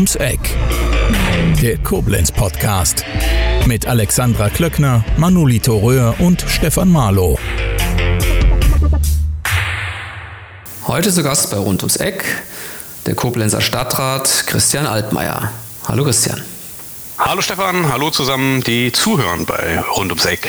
[0.00, 0.40] ums Eck.
[1.60, 3.04] Der Koblenz Podcast
[3.66, 7.38] mit Alexandra Klöckner, Manolito Röhr und Stefan Marlow.
[10.86, 12.24] Heute zu Gast bei Rund ums Eck
[13.04, 15.52] der Koblenzer Stadtrat Christian Altmaier.
[15.86, 16.40] Hallo Christian.
[17.18, 20.48] Hallo Stefan, hallo zusammen, die zuhören bei Rund ums Eck.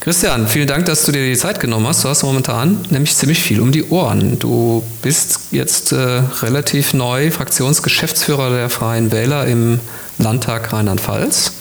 [0.00, 2.04] Christian, vielen Dank, dass du dir die Zeit genommen hast.
[2.04, 4.38] Du hast momentan nämlich ziemlich viel um die Ohren.
[4.38, 9.78] Du bist jetzt äh, relativ neu Fraktionsgeschäftsführer der Freien Wähler im
[10.16, 11.52] Landtag Rheinland-Pfalz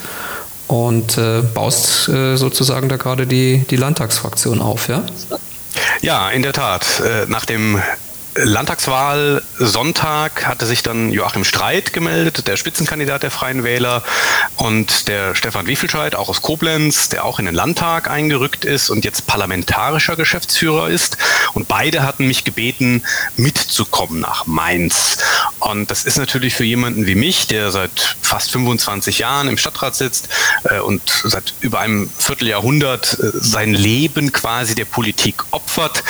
[0.68, 5.04] und äh, baust äh, sozusagen da gerade die, die Landtagsfraktion auf, ja?
[6.02, 7.02] Ja, in der Tat.
[7.02, 7.82] Äh, nach dem
[8.36, 14.04] Landtagswahl Sonntag hatte sich dann Joachim Streit gemeldet, der Spitzenkandidat der Freien Wähler,
[14.56, 19.06] und der Stefan Wiefelscheid, auch aus Koblenz, der auch in den Landtag eingerückt ist und
[19.06, 21.18] jetzt parlamentarischer Geschäftsführer ist.
[21.54, 23.04] Und beide hatten mich gebeten,
[23.38, 25.18] mitzukommen nach Mainz.
[25.60, 29.96] Und das ist natürlich für jemanden wie mich, der seit fast 25 Jahren im Stadtrat
[29.96, 30.30] sitzt
[30.66, 36.04] äh, und seit über einem Vierteljahrhundert äh, sein Leben quasi der Politik opfert,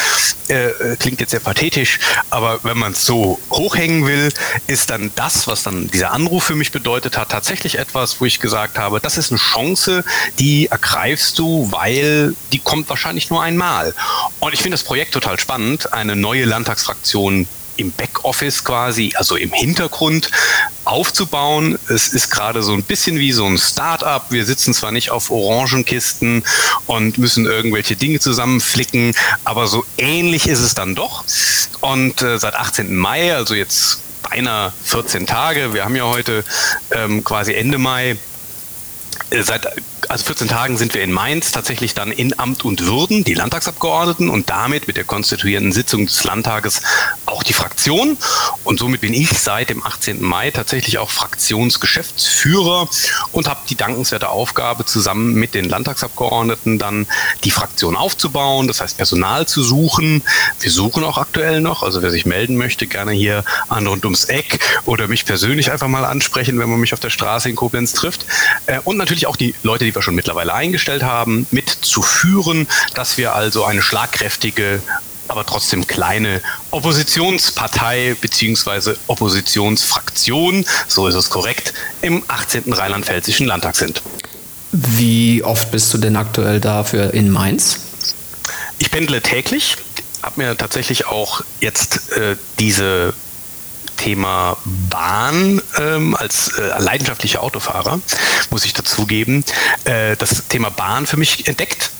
[0.48, 4.31] äh, klingt jetzt sehr pathetisch, aber wenn man es so hochhängen will,
[4.67, 8.39] ist dann das, was dann dieser Anruf für mich bedeutet hat, tatsächlich etwas, wo ich
[8.39, 10.03] gesagt habe, das ist eine Chance,
[10.39, 13.94] die ergreifst du, weil die kommt wahrscheinlich nur einmal.
[14.39, 17.48] Und ich finde das Projekt total spannend, eine neue Landtagsfraktion
[17.80, 20.30] im Backoffice quasi, also im Hintergrund
[20.85, 21.80] aufzubauen.
[21.88, 24.27] Es ist gerade so ein bisschen wie so ein Start-up.
[24.31, 26.44] Wir sitzen zwar nicht auf Orangenkisten
[26.88, 31.23] und müssen irgendwelche Dinge zusammenflicken, aber so ähnlich ist es dann doch.
[31.81, 32.95] Und äh, seit 18.
[32.95, 36.43] Mai, also jetzt beinahe 14 Tage, wir haben ja heute
[36.91, 38.17] ähm, quasi Ende Mai,
[39.30, 39.67] äh, seit
[40.09, 44.29] also 14 Tagen sind wir in Mainz tatsächlich dann in Amt und Würden, die Landtagsabgeordneten
[44.29, 46.81] und damit mit der konstituierenden Sitzung des Landtages
[47.27, 48.17] auch die Fraktion.
[48.63, 50.21] Und somit bin ich seit dem 18.
[50.23, 52.89] Mai tatsächlich auch Fraktionsgeschäftsführer
[53.31, 57.05] und habe die dankenswerte Aufgabe, zusammen mit den Landtagsabgeordneten dann
[57.43, 60.23] die Fraktion aufzubauen, das heißt Personal zu suchen.
[60.59, 64.25] Wir suchen auch aktuell noch, also wer sich melden möchte, gerne hier an rund ums
[64.25, 67.93] Eck oder mich persönlich einfach mal ansprechen, wenn man mich auf der Straße in Koblenz
[67.93, 68.25] trifft.
[68.65, 73.36] Äh, und natürlich auch die Leute, die wir schon mittlerweile eingestellt haben, mitzuführen, dass wir
[73.36, 74.82] also eine schlagkräftige
[75.30, 78.95] aber trotzdem kleine Oppositionspartei bzw.
[79.08, 82.73] Oppositionsfraktion, so ist es korrekt, im 18.
[82.73, 84.02] Rheinland-Pfälzischen Landtag sind.
[84.71, 87.80] Wie oft bist du denn aktuell dafür in Mainz?
[88.80, 89.77] Ich pendle täglich,
[90.23, 93.14] habe mir tatsächlich auch jetzt äh, diese
[93.99, 94.55] Thema
[94.89, 97.99] Bahn ähm, als äh, leidenschaftlicher Autofahrer,
[98.49, 99.43] muss ich dazugeben,
[99.83, 101.92] äh, das Thema Bahn für mich entdeckt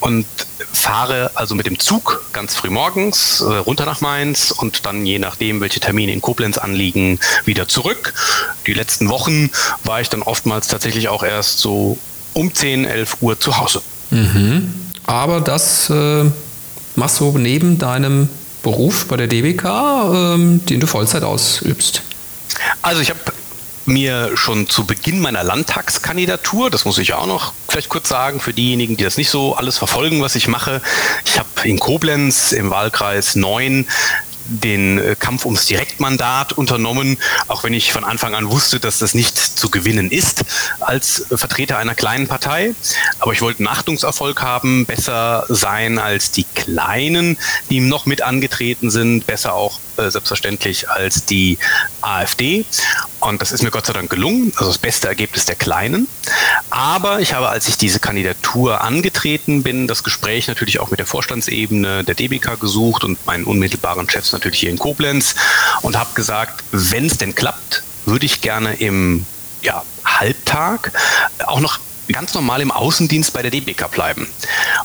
[0.00, 0.24] und
[0.72, 5.18] fahre also mit dem Zug ganz früh morgens äh, runter nach Mainz und dann je
[5.18, 8.14] nachdem, welche Termine in Koblenz anliegen, wieder zurück.
[8.66, 9.50] Die letzten Wochen
[9.84, 11.98] war ich dann oftmals tatsächlich auch erst so
[12.32, 13.82] um 10, 11 Uhr zu Hause.
[14.10, 14.72] Mhm.
[15.04, 16.24] Aber das äh,
[16.96, 18.30] machst du neben deinem
[18.62, 22.02] Beruf bei der DBK, ähm, den du Vollzeit ausübst?
[22.82, 23.20] Also ich habe
[23.86, 28.52] mir schon zu Beginn meiner Landtagskandidatur, das muss ich auch noch vielleicht kurz sagen für
[28.52, 30.80] diejenigen, die das nicht so alles verfolgen, was ich mache.
[31.24, 33.86] Ich habe in Koblenz im Wahlkreis 9
[34.60, 37.18] den äh, Kampf ums Direktmandat unternommen,
[37.48, 40.44] auch wenn ich von Anfang an wusste, dass das nicht zu gewinnen ist
[40.80, 42.74] als Vertreter einer kleinen Partei.
[43.18, 47.38] Aber ich wollte einen Achtungserfolg haben, besser sein als die Kleinen,
[47.70, 51.58] die noch mit angetreten sind, besser auch äh, selbstverständlich als die
[52.00, 52.64] AfD.
[53.20, 56.08] Und das ist mir Gott sei Dank gelungen, also das beste Ergebnis der Kleinen.
[56.70, 61.06] Aber ich habe, als ich diese Kandidatur angetreten bin, das Gespräch natürlich auch mit der
[61.06, 65.34] Vorstandsebene der DBK gesucht und meinen unmittelbaren Chefs natürlich hier in Koblenz
[65.82, 69.26] und habe gesagt, wenn es denn klappt, würde ich gerne im
[69.62, 70.92] ja, Halbtag
[71.46, 71.78] auch noch
[72.12, 74.28] ganz normal im Außendienst bei der DBK bleiben.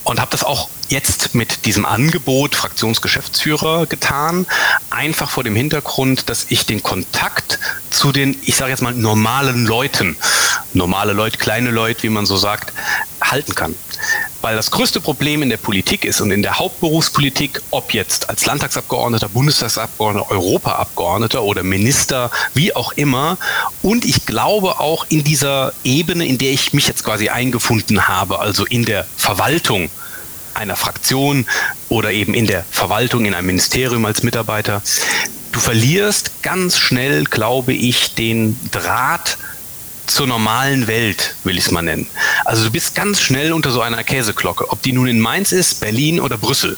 [0.03, 4.45] Und habe das auch jetzt mit diesem Angebot Fraktionsgeschäftsführer getan,
[4.89, 7.59] einfach vor dem Hintergrund, dass ich den Kontakt
[7.89, 10.17] zu den, ich sage jetzt mal, normalen Leuten,
[10.73, 12.73] normale Leute, kleine Leute, wie man so sagt,
[13.21, 13.75] halten kann.
[14.41, 18.45] Weil das größte Problem in der Politik ist und in der Hauptberufspolitik, ob jetzt als
[18.45, 23.37] Landtagsabgeordneter, Bundestagsabgeordneter, Europaabgeordneter oder Minister, wie auch immer.
[23.81, 28.39] Und ich glaube auch in dieser Ebene, in der ich mich jetzt quasi eingefunden habe,
[28.39, 29.89] also in der Verwaltung
[30.53, 31.45] einer Fraktion
[31.89, 34.81] oder eben in der Verwaltung, in einem Ministerium als Mitarbeiter,
[35.51, 39.37] du verlierst ganz schnell, glaube ich, den Draht
[40.07, 42.07] zur normalen Welt, will ich es mal nennen.
[42.45, 45.81] Also du bist ganz schnell unter so einer Käseglocke, ob die nun in Mainz ist,
[45.81, 46.77] Berlin oder Brüssel.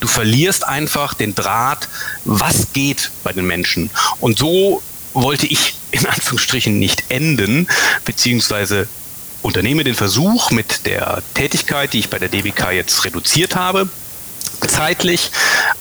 [0.00, 1.88] Du verlierst einfach den Draht,
[2.24, 3.90] was geht bei den Menschen.
[4.20, 7.66] Und so wollte ich in Anführungsstrichen nicht enden,
[8.04, 8.86] beziehungsweise
[9.42, 13.88] unternehme den Versuch mit der Tätigkeit, die ich bei der DBK jetzt reduziert habe,
[14.68, 15.30] zeitlich,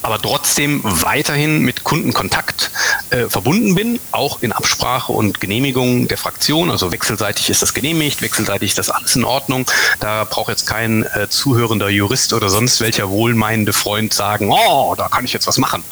[0.01, 2.71] aber trotzdem weiterhin mit Kundenkontakt
[3.09, 6.71] äh, verbunden bin, auch in Absprache und Genehmigung der Fraktion.
[6.71, 9.69] Also wechselseitig ist das genehmigt, wechselseitig ist das alles in Ordnung.
[9.99, 15.07] Da braucht jetzt kein äh, zuhörender Jurist oder sonst welcher wohlmeinende Freund sagen, oh, da
[15.07, 15.83] kann ich jetzt was machen.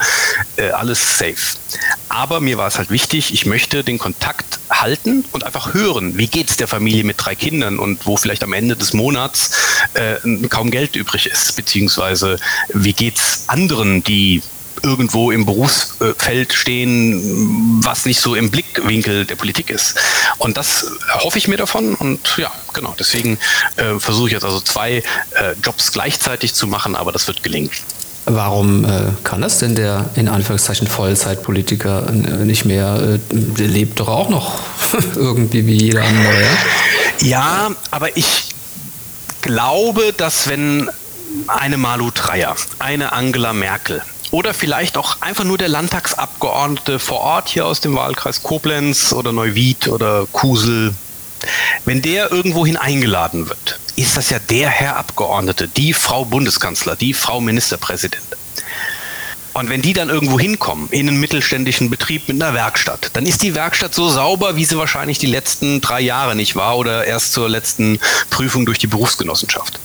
[0.56, 1.58] Äh, alles safe.
[2.10, 6.28] Aber mir war es halt wichtig, ich möchte den Kontakt halten und einfach hören, wie
[6.28, 9.52] geht es der Familie mit drei Kindern und wo vielleicht am Ende des Monats
[9.94, 10.16] äh,
[10.50, 12.38] kaum Geld übrig ist, beziehungsweise
[12.74, 14.42] wie geht es anderen, die
[14.84, 19.96] irgendwo im Berufsfeld stehen, was nicht so im Blickwinkel der Politik ist.
[20.38, 23.40] Und das hoffe ich mir davon und ja, genau, deswegen
[23.78, 24.98] äh, versuche ich jetzt also zwei
[25.32, 27.72] äh, Jobs gleichzeitig zu machen, aber das wird gelingen.
[28.30, 32.12] Warum äh, kann das denn der in Anführungszeichen Vollzeitpolitiker äh,
[32.44, 33.16] nicht mehr?
[33.16, 34.60] Äh, der lebt doch auch noch
[35.16, 36.44] irgendwie wie jeder andere.
[37.22, 37.72] Ja?
[37.90, 38.50] aber ich
[39.42, 40.90] glaube, dass wenn
[41.48, 44.02] eine Malu Dreyer, eine Angela Merkel
[44.32, 49.32] oder vielleicht auch einfach nur der Landtagsabgeordnete vor Ort hier aus dem Wahlkreis Koblenz oder
[49.32, 50.94] Neuwied oder Kusel,
[51.86, 57.14] wenn der irgendwohin eingeladen wird, ist das ja der Herr Abgeordnete, die Frau Bundeskanzler, die
[57.14, 58.24] Frau Ministerpräsident.
[59.58, 63.42] Und wenn die dann irgendwo hinkommen, in einen mittelständischen Betrieb mit einer Werkstatt, dann ist
[63.42, 67.34] die Werkstatt so sauber, wie sie wahrscheinlich die letzten drei Jahre nicht war oder erst
[67.34, 68.00] zur letzten
[68.30, 69.80] Prüfung durch die Berufsgenossenschaft.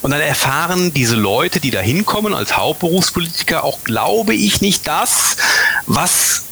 [0.00, 5.38] Und dann erfahren diese Leute, die da hinkommen als Hauptberufspolitiker, auch, glaube ich, nicht das,
[5.86, 6.44] was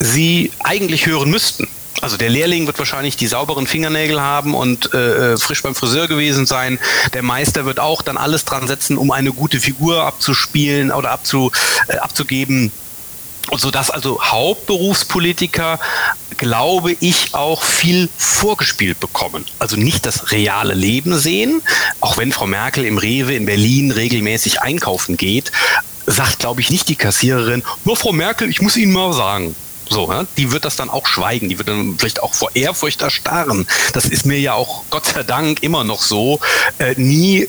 [0.00, 1.68] sie eigentlich hören müssten.
[2.00, 6.08] Also der Lehrling wird wahrscheinlich die sauberen Fingernägel haben und äh, äh, frisch beim Friseur
[6.08, 6.78] gewesen sein.
[7.12, 11.50] Der Meister wird auch dann alles dran setzen, um eine gute Figur abzuspielen oder abzu,
[11.88, 12.72] äh, abzugeben.
[13.50, 15.78] Und so dass also Hauptberufspolitiker,
[16.36, 19.44] glaube ich, auch viel vorgespielt bekommen.
[19.58, 21.62] Also nicht das reale Leben sehen,
[22.00, 25.52] auch wenn Frau Merkel im Rewe in Berlin regelmäßig einkaufen geht,
[26.06, 29.54] sagt, glaube ich, nicht die Kassiererin, nur Frau Merkel, ich muss Ihnen mal sagen.
[29.88, 30.26] So, ja?
[30.36, 33.66] die wird das dann auch schweigen, die wird dann vielleicht auch vor Ehrfurcht erstarren.
[33.92, 36.40] Das ist mir ja auch Gott sei Dank immer noch so.
[36.78, 37.48] Äh, nie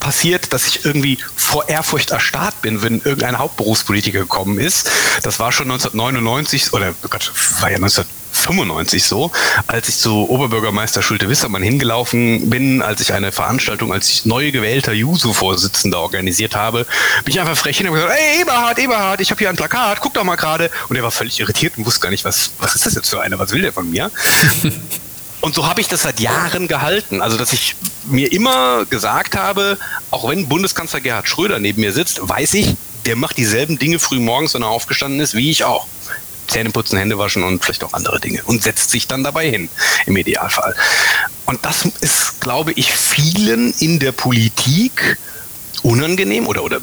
[0.00, 4.90] passiert, dass ich irgendwie vor Ehrfurcht erstarrt bin, wenn irgendein Hauptberufspolitiker gekommen ist.
[5.22, 8.04] Das war schon 1999 oder oh Gott, war ja 19
[8.44, 9.32] 95 so,
[9.66, 16.00] als ich zu Oberbürgermeister Schulte-Wissermann hingelaufen bin, als ich eine Veranstaltung als neu gewählter Juso-Vorsitzender
[16.00, 16.86] organisiert habe,
[17.24, 20.00] bin ich einfach frech hin und gesagt, ey Eberhard, Eberhard, ich habe hier ein Plakat,
[20.00, 20.70] guck doch mal gerade.
[20.88, 23.20] Und er war völlig irritiert und wusste gar nicht, was, was ist das jetzt für
[23.20, 24.10] eine, was will der von mir?
[25.40, 27.20] Und so habe ich das seit Jahren gehalten.
[27.20, 27.76] Also, dass ich
[28.06, 29.76] mir immer gesagt habe,
[30.10, 34.20] auch wenn Bundeskanzler Gerhard Schröder neben mir sitzt, weiß ich, der macht dieselben Dinge früh
[34.20, 35.86] morgens, wenn er aufgestanden ist, wie ich auch.
[36.48, 39.68] Zähne putzen, Hände waschen und vielleicht auch andere Dinge und setzt sich dann dabei hin,
[40.06, 40.74] im Idealfall.
[41.46, 45.18] Und das ist, glaube ich, vielen in der Politik
[45.84, 46.80] unangenehm oder, oder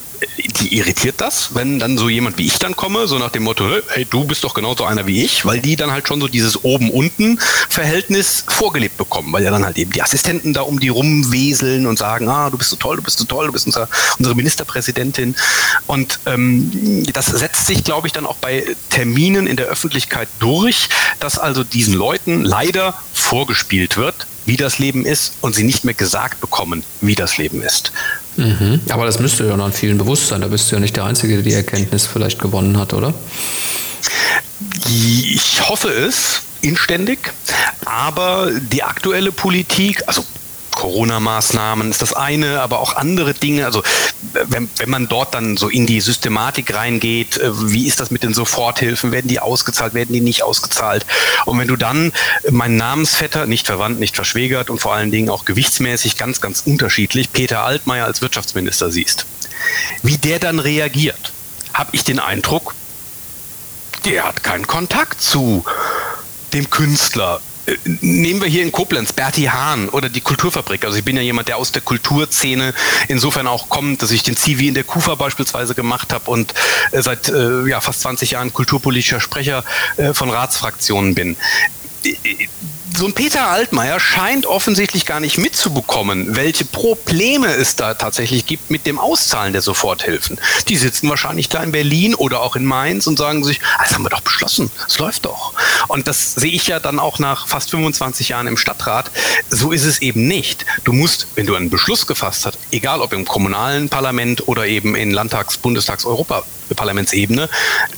[0.60, 3.66] die irritiert das, wenn dann so jemand wie ich dann komme, so nach dem Motto,
[3.90, 6.64] hey, du bist doch genauso einer wie ich, weil die dann halt schon so dieses
[6.64, 11.98] Oben-Unten-Verhältnis vorgelebt bekommen, weil ja dann halt eben die Assistenten da um die rumweseln und
[11.98, 13.90] sagen, ah, du bist so toll, du bist so toll, du bist unser,
[14.20, 15.36] unsere Ministerpräsidentin.
[15.88, 20.90] Und ähm, das setzt sich, glaube ich, dann auch bei Terminen in der Öffentlichkeit durch,
[21.20, 25.94] dass also diesen Leuten leider vorgespielt wird, wie das Leben ist und sie nicht mehr
[25.94, 27.92] gesagt bekommen, wie das Leben ist.
[28.38, 28.82] Mhm.
[28.90, 30.42] Aber das müsste ja an vielen bewusst sein.
[30.42, 33.14] Da bist du ja nicht der Einzige, der die Erkenntnis vielleicht gewonnen hat, oder?
[34.88, 37.20] Ich hoffe es inständig,
[37.86, 40.24] aber die aktuelle Politik, also
[40.82, 43.66] Corona-Maßnahmen ist das eine, aber auch andere Dinge.
[43.66, 43.84] Also
[44.34, 48.24] wenn, wenn man dort dann so in die Systematik reingeht, äh, wie ist das mit
[48.24, 49.12] den Soforthilfen?
[49.12, 51.06] Werden die ausgezahlt, werden die nicht ausgezahlt?
[51.46, 52.12] Und wenn du dann
[52.50, 57.32] meinen Namensvetter, nicht verwandt, nicht verschwägert und vor allen Dingen auch gewichtsmäßig ganz, ganz unterschiedlich,
[57.32, 59.28] Peter Altmaier als Wirtschaftsminister siehst,
[60.02, 61.32] wie der dann reagiert,
[61.74, 62.74] habe ich den Eindruck,
[64.06, 65.64] der hat keinen Kontakt zu
[66.54, 67.40] dem Künstler,
[68.02, 70.86] nehmen wir hier in Koblenz Berti Hahn oder die Kulturfabrik.
[70.86, 72.74] Also ich bin ja jemand, der aus der Kulturszene
[73.08, 76.54] insofern auch kommt, dass ich den Zivi in der KUFA beispielsweise gemacht habe und
[76.92, 79.64] äh, seit äh, ja, fast 20 Jahren kulturpolitischer Sprecher
[79.98, 81.36] äh, von Ratsfraktionen bin
[82.96, 88.70] so ein Peter Altmaier scheint offensichtlich gar nicht mitzubekommen, welche Probleme es da tatsächlich gibt
[88.70, 90.40] mit dem Auszahlen der Soforthilfen.
[90.68, 93.94] Die sitzen wahrscheinlich da in Berlin oder auch in Mainz und sagen sich, ah, das
[93.94, 95.54] haben wir doch beschlossen, es läuft doch.
[95.88, 99.12] Und das sehe ich ja dann auch nach fast 25 Jahren im Stadtrat.
[99.50, 100.66] So ist es eben nicht.
[100.84, 104.96] Du musst, wenn du einen Beschluss gefasst hast, egal ob im kommunalen Parlament oder eben
[104.96, 106.44] in Landtags-, Bundestags-, Europa
[106.76, 107.50] Parlamentsebene,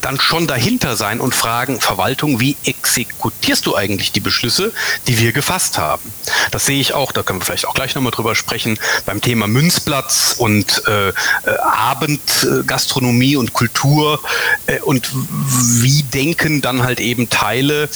[0.01, 4.72] dann schon dahinter sein und fragen, Verwaltung, wie exekutierst du eigentlich die Beschlüsse,
[5.08, 6.13] die wir gefasst haben?
[6.51, 9.48] Das sehe ich auch, da können wir vielleicht auch gleich nochmal drüber sprechen, beim Thema
[9.48, 11.13] Münzplatz und äh, äh
[11.62, 14.20] Abendgastronomie und Kultur
[14.68, 17.89] äh, und wie denken dann halt eben Teile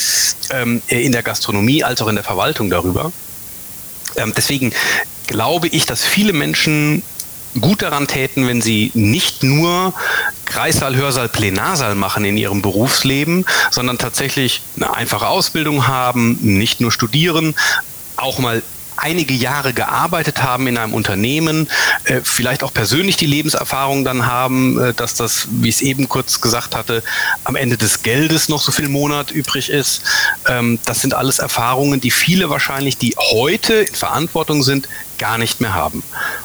[0.52, 3.12] ähm, in der Gastronomie als auch in der Verwaltung darüber.
[4.16, 4.74] Ähm, deswegen
[5.28, 7.04] glaube ich, dass viele Menschen
[7.60, 9.94] gut daran täten, wenn sie nicht nur
[10.46, 16.92] Kreissaal, Hörsaal, Plenarsaal machen in ihrem Berufsleben, sondern tatsächlich eine einfache Ausbildung haben, nicht nur
[16.92, 17.56] studieren,
[18.16, 18.62] auch mal
[18.98, 21.70] einige Jahre gearbeitet haben in einem Unternehmen,
[22.06, 26.10] äh, vielleicht auch persönlich die Lebenserfahrung dann haben, äh, dass das, wie ich es eben
[26.10, 27.04] kurz gesagt hatte,
[27.44, 30.02] am Ende des Geldes noch so viel Monat übrig ist.
[30.48, 35.62] Ähm, das sind alles Erfahrungen, die viele wahrscheinlich, die heute in Verantwortung sind, gar nicht
[35.62, 36.04] mehr haben.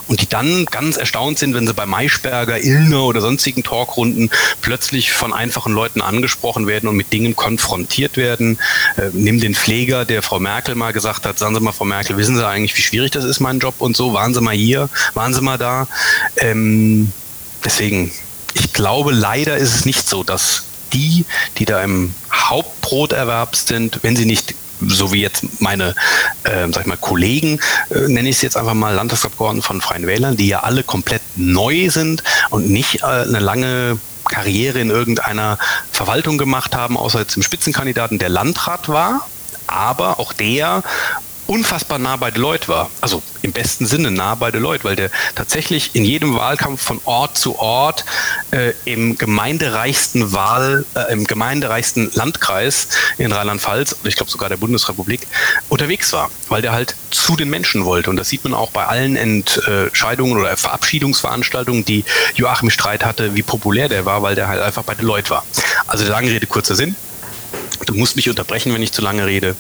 [0.09, 5.13] Und die dann ganz erstaunt sind, wenn sie bei Maischberger, Illner oder sonstigen Talkrunden plötzlich
[5.13, 8.59] von einfachen Leuten angesprochen werden und mit Dingen konfrontiert werden.
[8.97, 12.17] Äh, nimm den Pfleger, der Frau Merkel mal gesagt hat, sagen Sie mal, Frau Merkel,
[12.17, 14.13] wissen Sie eigentlich, wie schwierig das ist, mein Job und so?
[14.13, 14.89] Waren Sie mal hier?
[15.15, 15.87] Waren Sie mal da?
[16.37, 17.13] Ähm,
[17.65, 18.13] deswegen,
[18.55, 21.25] ich glaube, leider ist es nicht so, dass die,
[21.59, 24.55] die da im Hauptbroterwerb sind, wenn sie nicht
[24.89, 25.95] so wie jetzt meine,
[26.45, 27.61] äh, sag ich mal, Kollegen,
[27.91, 31.23] äh, nenne ich es jetzt einfach mal Landtagsabgeordneten von Freien Wählern, die ja alle komplett
[31.37, 35.59] neu sind und nicht äh, eine lange Karriere in irgendeiner
[35.91, 39.27] Verwaltung gemacht haben, außer jetzt im Spitzenkandidaten, der Landrat war.
[39.67, 40.83] Aber auch der
[41.47, 42.91] unfassbar nah bei Deloitte war.
[43.01, 47.37] Also im besten Sinne nah bei Deloitte, weil der tatsächlich in jedem Wahlkampf von Ort
[47.37, 48.05] zu Ort
[48.53, 54.57] äh, im gemeindereichsten Wahl, äh, im gemeindereichsten Landkreis in Rheinland-Pfalz und ich glaube sogar der
[54.57, 55.27] Bundesrepublik
[55.69, 58.11] unterwegs war, weil der halt zu den Menschen wollte.
[58.11, 63.43] Und das sieht man auch bei allen Entscheidungen oder Verabschiedungsveranstaltungen, die Joachim Streit hatte, wie
[63.43, 65.45] populär der war, weil der halt einfach bei Deloitte war.
[65.87, 66.97] Also lange Rede, kurzer Sinn
[67.87, 69.57] du musst mich unterbrechen, wenn ich zu lange rede,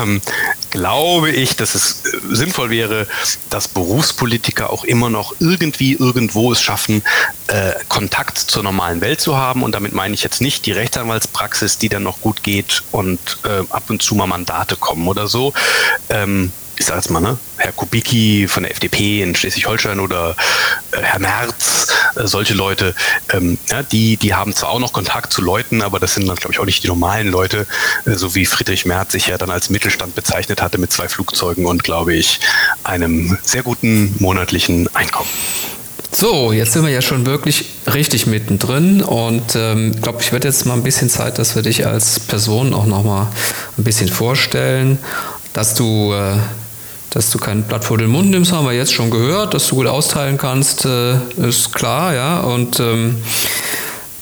[0.00, 0.20] ähm,
[0.70, 3.06] glaube ich, dass es äh, sinnvoll wäre,
[3.50, 7.02] dass Berufspolitiker auch immer noch irgendwie irgendwo es schaffen,
[7.48, 9.62] äh, Kontakt zur normalen Welt zu haben.
[9.62, 13.64] Und damit meine ich jetzt nicht die Rechtsanwaltspraxis, die dann noch gut geht und äh,
[13.70, 15.52] ab und zu mal Mandate kommen oder so.
[16.08, 16.52] Ähm,
[16.82, 20.34] ich sage jetzt mal, ne, Herr Kubicki von der FDP in Schleswig-Holstein oder
[20.90, 21.86] äh, Herr Merz,
[22.16, 22.92] äh, solche Leute,
[23.32, 26.34] ähm, ja, die, die haben zwar auch noch Kontakt zu Leuten, aber das sind dann,
[26.34, 27.68] glaube ich, auch nicht die normalen Leute,
[28.04, 31.66] äh, so wie Friedrich Merz sich ja dann als Mittelstand bezeichnet hatte mit zwei Flugzeugen
[31.66, 32.40] und, glaube ich,
[32.82, 35.30] einem sehr guten monatlichen Einkommen.
[36.10, 40.66] So, jetzt sind wir ja schon wirklich richtig mittendrin und ähm, glaube, ich werde jetzt
[40.66, 43.28] mal ein bisschen Zeit, dass wir dich als Person auch nochmal
[43.78, 44.98] ein bisschen vorstellen,
[45.52, 46.36] dass du äh,
[47.12, 49.76] dass du kein Blatt vor den Mund nimmst, haben wir jetzt schon gehört, dass du
[49.76, 52.40] gut austeilen kannst, äh, ist klar, ja.
[52.40, 53.16] Und ähm,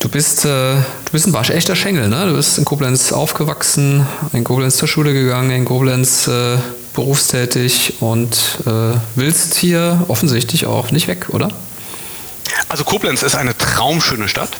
[0.01, 2.27] du bist, äh, du bist ein waschechter Schengel, ne?
[2.27, 6.57] Du bist in Koblenz aufgewachsen, in Koblenz zur Schule gegangen, in Koblenz äh,
[6.93, 11.49] berufstätig und äh, willst hier offensichtlich auch nicht weg, oder?
[12.69, 14.51] Also Koblenz ist eine traumschöne Stadt.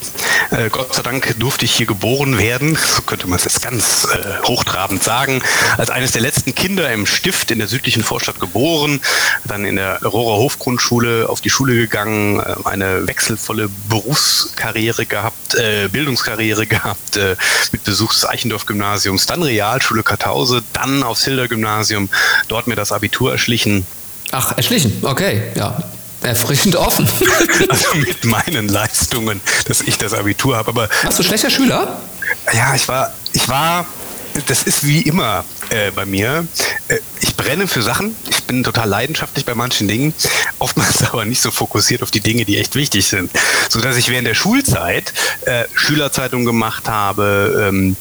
[0.51, 4.05] Äh, Gott sei Dank durfte ich hier geboren werden, so könnte man es jetzt ganz
[4.05, 5.43] äh, hochtrabend sagen,
[5.77, 9.01] als eines der letzten Kinder im Stift in der südlichen Vorstadt geboren,
[9.45, 15.89] dann in der Rohrer Hofgrundschule auf die Schule gegangen, äh, eine wechselvolle Berufskarriere gehabt, äh,
[15.89, 17.37] Bildungskarriere gehabt, äh,
[17.73, 22.09] mit Besuch des Eichendorf-Gymnasiums, dann Realschule Kartause, dann aufs Hilder-Gymnasium,
[22.49, 23.87] dort mir das Abitur erschlichen.
[24.33, 25.79] Ach, erschlichen, okay, ja
[26.23, 27.09] erfrischend offen.
[27.69, 30.69] also mit meinen Leistungen, dass ich das Abitur habe.
[30.69, 32.01] Aber warst du schlechter Schüler?
[32.53, 33.87] Ja, ich war, ich war.
[34.47, 36.47] Das ist wie immer äh, bei mir.
[36.87, 38.15] Äh, ich brenne für Sachen.
[38.29, 40.15] Ich bin total leidenschaftlich bei manchen Dingen,
[40.61, 43.31] oftmals aber nicht so fokussiert auf die Dinge, die echt wichtig sind.
[43.69, 45.13] So dass ich während der Schulzeit
[45.47, 47.67] äh, Schülerzeitung gemacht habe.
[47.69, 47.97] Ähm,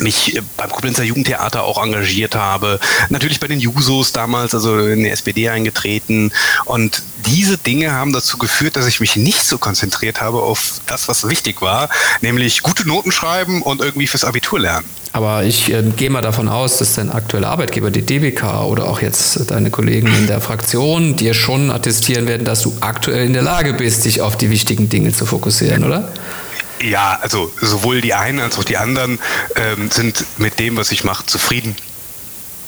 [0.00, 5.10] mich beim Koblenzer Jugendtheater auch engagiert habe, natürlich bei den Jusos damals, also in die
[5.10, 6.32] SPD eingetreten
[6.64, 11.08] und diese Dinge haben dazu geführt, dass ich mich nicht so konzentriert habe auf das,
[11.08, 11.88] was wichtig war,
[12.20, 14.86] nämlich gute Noten schreiben und irgendwie fürs Abitur lernen.
[15.12, 19.00] Aber ich äh, gehe mal davon aus, dass dein aktueller Arbeitgeber, die DBK oder auch
[19.00, 23.42] jetzt deine Kollegen in der Fraktion dir schon attestieren werden, dass du aktuell in der
[23.42, 26.12] Lage bist, dich auf die wichtigen Dinge zu fokussieren, oder?
[26.80, 29.18] Ja, also sowohl die einen als auch die anderen
[29.56, 31.76] ähm, sind mit dem, was ich mache, zufrieden.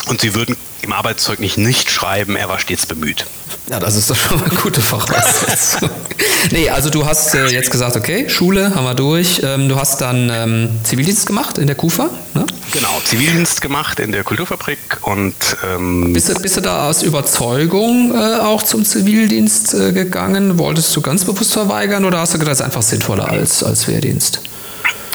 [0.06, 3.26] Und sie würden im Arbeitszeugnis nicht schreiben, er war stets bemüht.
[3.68, 5.90] Ja, das ist doch schon mal eine gute Voraussetzung.
[6.52, 9.40] nee, also du hast äh, jetzt gesagt, okay, Schule haben wir durch.
[9.42, 12.46] Ähm, du hast dann ähm, Zivildienst gemacht in der KUFA, ne?
[12.70, 18.14] Genau, Zivildienst gemacht in der Kulturfabrik und ähm bist, du, bist du da aus Überzeugung
[18.14, 20.58] äh, auch zum Zivildienst äh, gegangen?
[20.58, 23.88] Wolltest du ganz bewusst verweigern oder hast du gedacht, das ist einfach sinnvoller als, als
[23.88, 24.42] Wehrdienst?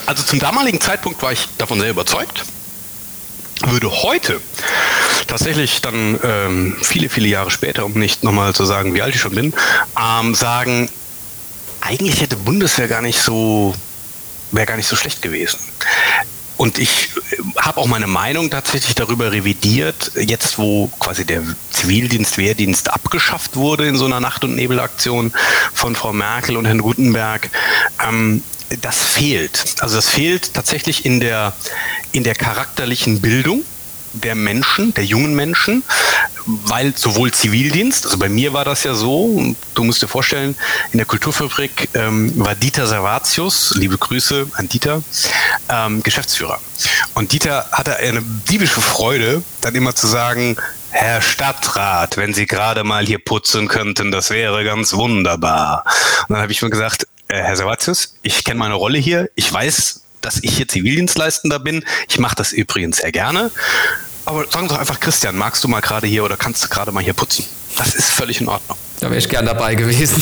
[0.06, 2.44] Also zum damaligen Zeitpunkt war ich davon sehr überzeugt
[3.70, 4.42] würde heute
[5.28, 9.22] tatsächlich dann ähm, viele, viele Jahre später, um nicht nochmal zu sagen, wie alt ich
[9.22, 9.54] schon bin,
[10.00, 10.90] ähm, sagen,
[11.82, 13.74] eigentlich hätte Bundeswehr gar nicht so,
[14.52, 15.60] wäre gar nicht so schlecht gewesen.
[16.58, 21.42] Und ich äh, habe auch meine Meinung tatsächlich darüber revidiert, jetzt wo quasi der
[21.72, 25.34] Zivildienst, Wehrdienst abgeschafft wurde in so einer Nacht- und Nebelaktion
[25.74, 27.50] von Frau Merkel und Herrn Gutenberg.
[28.08, 28.44] Ähm,
[28.82, 29.76] das fehlt.
[29.80, 31.54] Also das fehlt tatsächlich in der,
[32.12, 33.64] in der charakterlichen Bildung
[34.14, 35.84] der Menschen, der jungen Menschen,
[36.46, 40.56] weil sowohl Zivildienst, also bei mir war das ja so, du musst dir vorstellen,
[40.92, 45.02] in der Kulturfabrik ähm, war Dieter Servatius, liebe Grüße an Dieter,
[45.70, 46.60] ähm, Geschäftsführer.
[47.14, 50.58] Und Dieter hatte eine diebische Freude, dann immer zu sagen,
[50.90, 55.86] Herr Stadtrat, wenn Sie gerade mal hier putzen könnten, das wäre ganz wunderbar.
[56.28, 57.08] Und dann habe ich mir gesagt,
[57.38, 59.30] Herr Servatius, ich kenne meine Rolle hier.
[59.36, 61.84] Ich weiß, dass ich hier Zivildienstleistender bin.
[62.10, 63.52] Ich mache das übrigens sehr gerne.
[64.26, 66.92] Aber sagen Sie doch einfach, Christian, magst du mal gerade hier oder kannst du gerade
[66.92, 67.46] mal hier putzen?
[67.76, 68.78] Das ist völlig in Ordnung.
[69.00, 70.22] Da wäre ich gern dabei gewesen.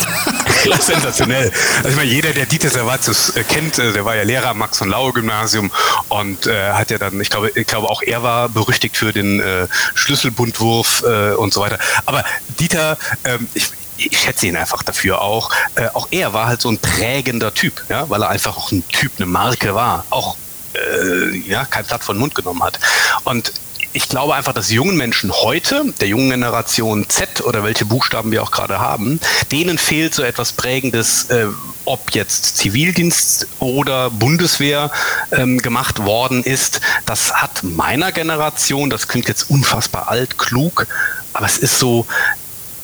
[0.80, 1.52] sensationell.
[1.78, 4.60] Also ich meine, jeder, der Dieter Servatius äh, kennt, äh, der war ja Lehrer am
[4.60, 5.72] Max von Laue Gymnasium
[6.08, 9.42] und äh, hat ja dann, ich glaube, ich glaube auch er war berüchtigt für den
[9.42, 11.78] äh, Schlüsselbundwurf äh, und so weiter.
[12.06, 12.24] Aber
[12.60, 15.52] Dieter, ähm, ich, ich schätze ihn einfach dafür auch.
[15.76, 18.88] Äh, auch er war halt so ein prägender Typ, ja, weil er einfach auch ein
[18.90, 20.38] Typ, eine Marke war, auch
[20.74, 22.80] äh, ja, kein Blatt von Mund genommen hat.
[23.24, 23.52] Und
[23.92, 28.44] ich glaube einfach, dass jungen Menschen heute, der jungen Generation Z oder welche Buchstaben wir
[28.44, 29.20] auch gerade haben,
[29.52, 31.48] denen fehlt so etwas Prägendes, äh,
[31.86, 34.92] ob jetzt Zivildienst oder Bundeswehr
[35.32, 36.82] ähm, gemacht worden ist.
[37.08, 40.86] Das hat meiner Generation, das klingt jetzt unfassbar alt, klug,
[41.34, 42.06] aber es ist so,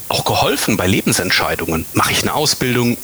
[0.09, 1.85] auch geholfen bei Lebensentscheidungen.
[1.93, 2.97] Mache ich eine Ausbildung?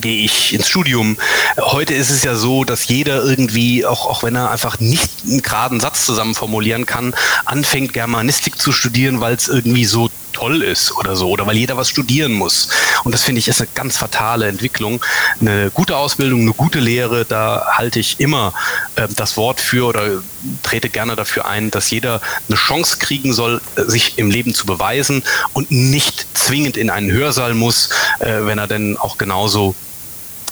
[0.00, 1.16] Gehe ich ins Studium?
[1.58, 5.42] Heute ist es ja so, dass jeder irgendwie, auch, auch wenn er einfach nicht einen
[5.42, 10.96] geraden Satz zusammen formulieren kann, anfängt Germanistik zu studieren, weil es irgendwie so toll ist
[10.96, 12.68] oder so oder weil jeder was studieren muss.
[13.02, 15.04] Und das finde ich ist eine ganz fatale Entwicklung.
[15.40, 18.54] Eine gute Ausbildung, eine gute Lehre, da halte ich immer
[18.94, 20.22] äh, das Wort für oder
[20.62, 25.24] trete gerne dafür ein, dass jeder eine Chance kriegen soll, sich im Leben zu beweisen
[25.54, 29.74] und nicht zwingend in einen Hörsaal muss, äh, wenn er denn auch genauso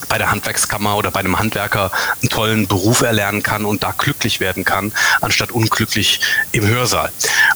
[0.08, 4.40] bei der Handwerkskammer oder bei einem Handwerker einen tollen Beruf erlernen kann und da glücklich
[4.40, 6.20] werden kann, anstatt unglücklich
[6.52, 7.10] im Hörsaal.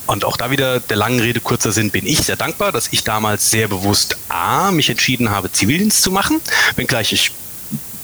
[0.07, 3.05] Und auch da wieder der langen Rede kurzer Sinn bin ich sehr dankbar, dass ich
[3.05, 6.41] damals sehr bewusst A, mich entschieden habe, Zivildienst zu machen,
[6.77, 7.33] wenngleich ich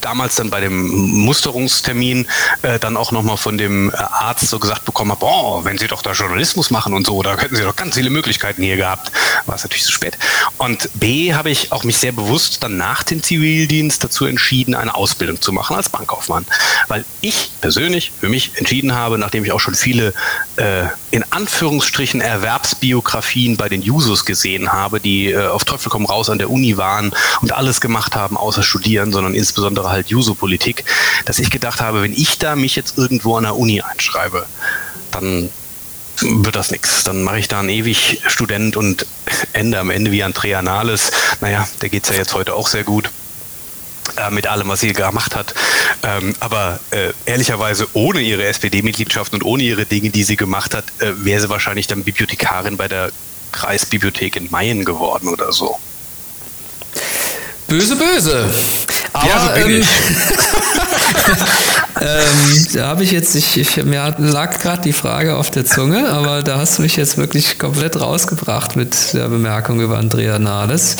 [0.07, 0.87] damals dann bei dem
[1.25, 2.27] Musterungstermin
[2.61, 5.87] äh, dann auch nochmal von dem äh, Arzt so gesagt bekommen habe, oh, wenn Sie
[5.87, 9.11] doch da Journalismus machen und so, da hätten Sie doch ganz viele Möglichkeiten hier gehabt.
[9.45, 10.17] War es natürlich zu spät.
[10.57, 14.95] Und B habe ich auch mich sehr bewusst dann nach dem Zivildienst dazu entschieden, eine
[14.95, 16.45] Ausbildung zu machen als Bankkaufmann.
[16.87, 20.13] Weil ich persönlich für mich entschieden habe, nachdem ich auch schon viele
[20.55, 26.29] äh, in Anführungsstrichen Erwerbsbiografien bei den Jusos gesehen habe, die äh, auf Teufel komm raus
[26.29, 30.85] an der Uni waren und alles gemacht haben, außer studieren, sondern insbesondere halt Juso-Politik,
[31.25, 34.45] dass ich gedacht habe, wenn ich da mich jetzt irgendwo an der Uni einschreibe,
[35.11, 35.49] dann
[36.21, 37.03] wird das nichts.
[37.03, 39.05] Dann mache ich da einen ewig Student und
[39.53, 41.11] Ende am Ende wie Andrea Nahles.
[41.41, 43.09] Naja, der geht es ja jetzt heute auch sehr gut
[44.17, 45.53] äh, mit allem, was sie gemacht hat.
[46.03, 50.85] Ähm, aber äh, ehrlicherweise ohne ihre SPD-Mitgliedschaft und ohne ihre Dinge, die sie gemacht hat,
[50.99, 53.11] äh, wäre sie wahrscheinlich dann Bibliothekarin bei der
[53.51, 55.77] Kreisbibliothek in Mayen geworden oder so.
[57.67, 58.49] Böse, böse.
[59.13, 59.87] Aber, ja, so bin ähm, ich.
[62.01, 66.09] ähm, da habe ich jetzt, ich, ich, mir lag gerade die Frage auf der Zunge,
[66.09, 70.95] aber da hast du mich jetzt wirklich komplett rausgebracht mit der Bemerkung über Andrea Nahles.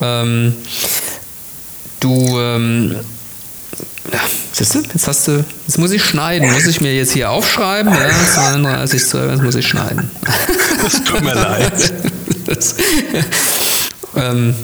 [0.00, 0.56] Ähm,
[2.00, 2.96] du, ähm,
[4.12, 4.20] ja,
[4.52, 7.92] siehst du, jetzt hast du, jetzt muss ich schneiden, muss ich mir jetzt hier aufschreiben,
[7.92, 10.10] ja, 32, 12, jetzt muss ich schneiden.
[10.82, 11.92] Das tut mir leid.
[12.46, 12.76] Das,
[14.16, 14.54] ähm,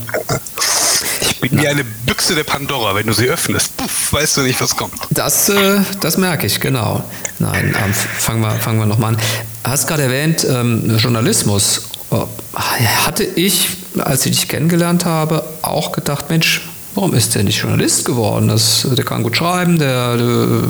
[1.30, 2.94] ich bin wie eine Büchse der Pandora.
[2.94, 4.94] Wenn du sie öffnest, puff, weißt du nicht, was kommt.
[5.10, 7.04] Das, äh, das merke ich, genau.
[7.38, 9.20] Nein, ähm, fangen wir, fangen wir nochmal an.
[9.62, 11.82] Du hast gerade erwähnt, ähm, Journalismus.
[12.10, 16.62] Oh, hatte ich, als ich dich kennengelernt habe, auch gedacht, Mensch,
[16.94, 18.48] warum ist der nicht Journalist geworden?
[18.48, 20.62] Das, der kann gut schreiben, der, der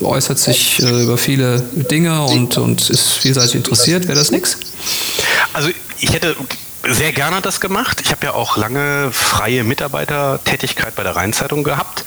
[0.00, 4.08] äußert sich äh, über viele Dinge und, und ist vielseitig interessiert.
[4.08, 4.56] Wäre das nichts?
[5.52, 6.36] Also ich hätte
[6.88, 8.00] sehr gerne das gemacht.
[8.00, 12.04] Ich habe ja auch lange freie Mitarbeitertätigkeit bei der Rheinzeitung gehabt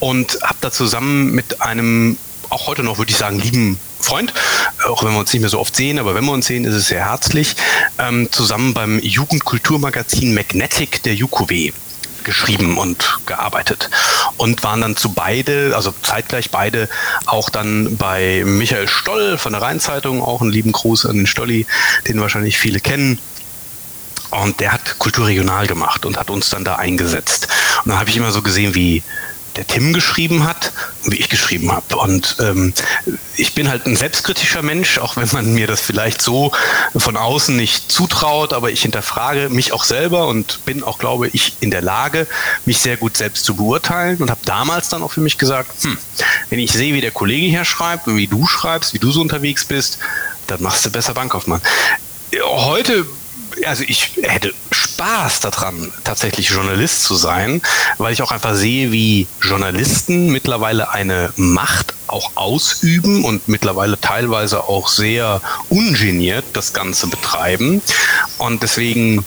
[0.00, 2.16] und habe da zusammen mit einem,
[2.48, 4.32] auch heute noch würde ich sagen, lieben Freund,
[4.88, 6.74] auch wenn wir uns nicht mehr so oft sehen, aber wenn wir uns sehen, ist
[6.74, 7.56] es sehr herzlich,
[7.98, 11.72] ähm, zusammen beim Jugendkulturmagazin Magnetic der UQW
[12.24, 13.90] geschrieben und gearbeitet
[14.36, 16.88] und waren dann zu beide, also zeitgleich beide
[17.26, 21.66] auch dann bei Michael Stoll von der Rheinzeitung, auch einen lieben Gruß an den Stolli,
[22.08, 23.18] den wahrscheinlich viele kennen.
[24.32, 27.48] Und der hat Kulturregional gemacht und hat uns dann da eingesetzt.
[27.84, 29.02] Und dann habe ich immer so gesehen, wie
[29.56, 30.72] der Tim geschrieben hat
[31.04, 31.96] und wie ich geschrieben habe.
[31.96, 32.72] Und ähm,
[33.36, 36.52] ich bin halt ein selbstkritischer Mensch, auch wenn man mir das vielleicht so
[36.96, 41.56] von außen nicht zutraut, aber ich hinterfrage mich auch selber und bin auch, glaube ich,
[41.60, 42.26] in der Lage,
[42.64, 45.98] mich sehr gut selbst zu beurteilen und habe damals dann auch für mich gesagt, hm,
[46.48, 49.20] wenn ich sehe, wie der Kollege hier schreibt und wie du schreibst, wie du so
[49.20, 49.98] unterwegs bist,
[50.46, 51.60] dann machst du besser Bankaufmann.
[52.42, 53.06] Heute
[53.64, 57.62] also ich hätte Spaß daran, tatsächlich Journalist zu sein,
[57.98, 64.64] weil ich auch einfach sehe, wie Journalisten mittlerweile eine Macht auch ausüben und mittlerweile teilweise
[64.64, 67.82] auch sehr ungeniert das Ganze betreiben.
[68.38, 69.24] Und deswegen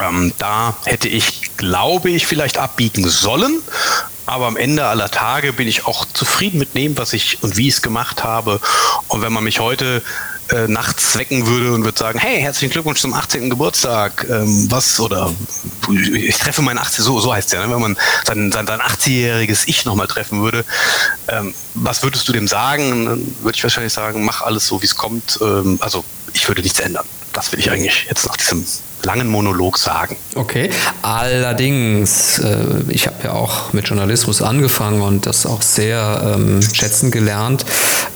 [0.00, 3.62] ähm, da hätte ich, glaube ich, vielleicht abbiegen sollen.
[4.26, 7.68] Aber am Ende aller Tage bin ich auch zufrieden mit dem, was ich und wie
[7.68, 8.60] ich es gemacht habe.
[9.08, 10.02] Und wenn man mich heute
[10.50, 13.50] äh, nachts wecken würde und würde sagen, hey, herzlichen Glückwunsch zum 18.
[13.50, 15.32] Geburtstag, ähm, was, oder
[15.90, 17.72] ich treffe mein 80, so, so heißt es ja, ne?
[17.72, 20.64] wenn man sein, sein, sein 80-jähriges Ich nochmal treffen würde,
[21.28, 23.06] ähm, was würdest du dem sagen?
[23.06, 25.38] Dann würde ich wahrscheinlich sagen, mach alles so, wie es kommt.
[25.40, 27.06] Ähm, also ich würde nichts ändern.
[27.32, 28.64] Das will ich eigentlich jetzt nach diesem
[29.02, 30.16] langen Monolog sagen.
[30.34, 30.70] Okay,
[31.02, 37.10] allerdings, äh, ich habe ja auch mit Journalismus angefangen und das auch sehr ähm, schätzen
[37.10, 37.64] gelernt.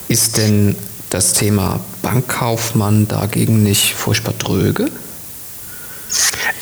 [0.09, 0.77] Ist denn
[1.11, 4.91] das Thema Bankkaufmann dagegen nicht furchtbar dröge?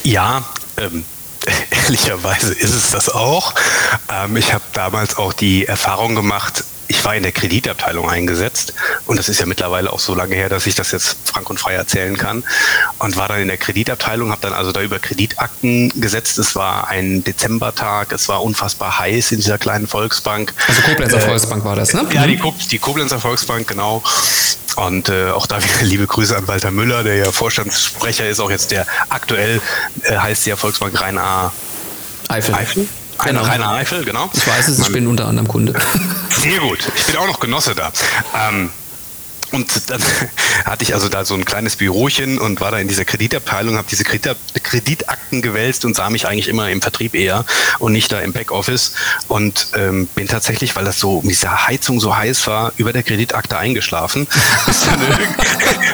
[0.03, 0.43] Ja,
[0.77, 1.05] ähm,
[1.69, 3.53] ehrlicherweise ist es das auch.
[4.09, 8.73] Ähm, ich habe damals auch die Erfahrung gemacht, ich war in der Kreditabteilung eingesetzt
[9.05, 11.59] und das ist ja mittlerweile auch so lange her, dass ich das jetzt frank und
[11.59, 12.43] frei erzählen kann
[12.99, 16.37] und war dann in der Kreditabteilung, habe dann also da über Kreditakten gesetzt.
[16.37, 20.53] Es war ein Dezembertag, es war unfassbar heiß in dieser kleinen Volksbank.
[20.67, 22.05] Also Koblenzer äh, Volksbank war das, ne?
[22.13, 24.03] Ja, die, die Koblenzer Volksbank, genau.
[24.77, 28.51] Und äh, auch da wieder liebe Grüße an Walter Müller, der ja Vorstandssprecher ist, auch
[28.51, 29.61] jetzt der aktuell
[30.03, 31.51] äh, heißt ja Volksbank Rhein-A
[32.29, 32.55] Eifel.
[32.55, 32.87] Eifel?
[33.23, 33.43] Genau.
[33.43, 34.29] Rainer Eifel, genau.
[34.33, 35.73] Ich weiß es, ich bin unter anderem Kunde.
[36.29, 36.79] Sehr gut.
[36.95, 37.91] Ich bin auch noch Genosse da.
[38.35, 38.69] Ähm,
[39.51, 40.01] und dann
[40.65, 43.87] hatte ich also da so ein kleines Bürochen und war da in dieser Kreditabteilung, habe
[43.89, 47.45] diese Kreditakten gewälzt und sah mich eigentlich immer im Vertrieb eher
[47.79, 48.93] und nicht da im Backoffice
[49.27, 53.03] und ähm, bin tatsächlich, weil das so mit dieser Heizung so heiß war, über der
[53.03, 54.27] Kreditakte eingeschlafen,
[54.65, 54.99] bis dann,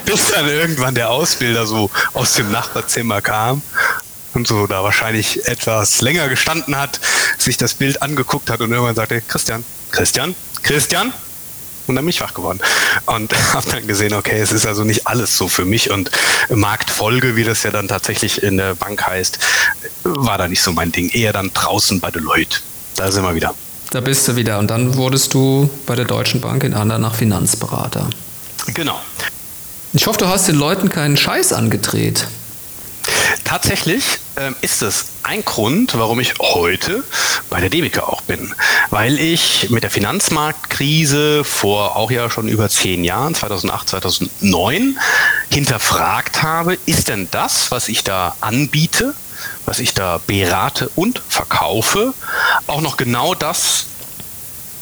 [0.06, 3.62] bis dann irgendwann der Ausbilder so aus dem Nachbarzimmer kam
[4.34, 7.00] und so da wahrscheinlich etwas länger gestanden hat,
[7.38, 11.14] sich das Bild angeguckt hat und irgendwann sagte, Christian, Christian, Christian.
[11.86, 12.60] Und dann bin ich wach geworden
[13.08, 16.10] und habe dann gesehen, okay, es ist also nicht alles so für mich und
[16.50, 19.40] Marktfolge, wie das ja dann tatsächlich in der Bank heißt,
[20.04, 21.10] war da nicht so mein Ding.
[21.10, 22.60] Eher dann draußen bei Deloitte.
[22.96, 23.54] Da sind wir wieder.
[23.92, 28.10] Da bist du wieder und dann wurdest du bei der Deutschen Bank in Andernach Finanzberater.
[28.74, 29.00] Genau.
[29.92, 32.28] Ich hoffe, du hast den Leuten keinen Scheiß angedreht.
[33.44, 37.04] Tatsächlich ähm, ist es ein Grund, warum ich heute
[37.50, 38.54] bei der Debeke auch bin.
[38.90, 45.00] Weil ich mit der Finanzmarktkrise vor auch ja schon über zehn Jahren, 2008, 2009,
[45.50, 49.14] hinterfragt habe, ist denn das, was ich da anbiete,
[49.66, 52.14] was ich da berate und verkaufe,
[52.68, 53.86] auch noch genau das,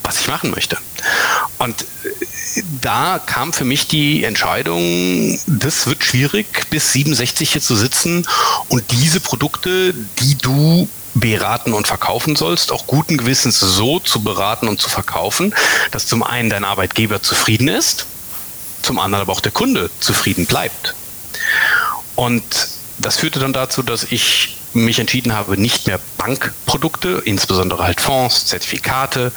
[0.04, 0.78] was ich machen möchte.
[1.58, 1.86] Und äh,
[2.82, 8.28] da kam für mich die Entscheidung, das wird schwierig, bis 67 hier zu sitzen
[8.70, 14.68] und diese Produkte, die du beraten und verkaufen sollst, auch guten Gewissens so zu beraten
[14.68, 15.54] und zu verkaufen,
[15.92, 18.06] dass zum einen dein Arbeitgeber zufrieden ist,
[18.82, 20.96] zum anderen aber auch der Kunde zufrieden bleibt.
[22.16, 22.44] Und
[22.98, 28.46] das führte dann dazu, dass ich mich entschieden habe, nicht mehr Bankprodukte, insbesondere halt Fonds,
[28.46, 29.32] Zertifikate,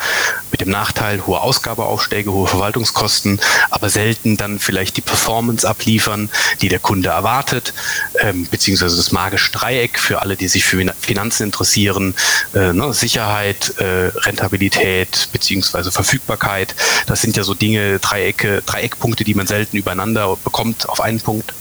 [0.50, 6.68] mit dem Nachteil hohe Ausgabeaufschläge, hohe Verwaltungskosten, aber selten dann vielleicht die Performance abliefern, die
[6.68, 7.74] der Kunde erwartet,
[8.20, 12.14] ähm, beziehungsweise das magische Dreieck für alle, die sich für Finanzen interessieren,
[12.54, 16.74] äh, ne, Sicherheit, äh, Rentabilität, beziehungsweise Verfügbarkeit.
[17.06, 21.52] Das sind ja so Dinge, Dreiecke, Dreieckpunkte, die man selten übereinander bekommt auf einen Punkt.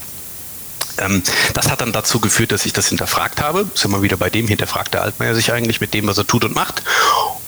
[0.98, 3.66] Ähm, das hat dann dazu geführt, dass ich das hinterfragt habe.
[3.74, 6.44] Sind wir wieder bei dem, hinterfragt der Altmaier sich eigentlich mit dem, was er tut
[6.44, 6.82] und macht.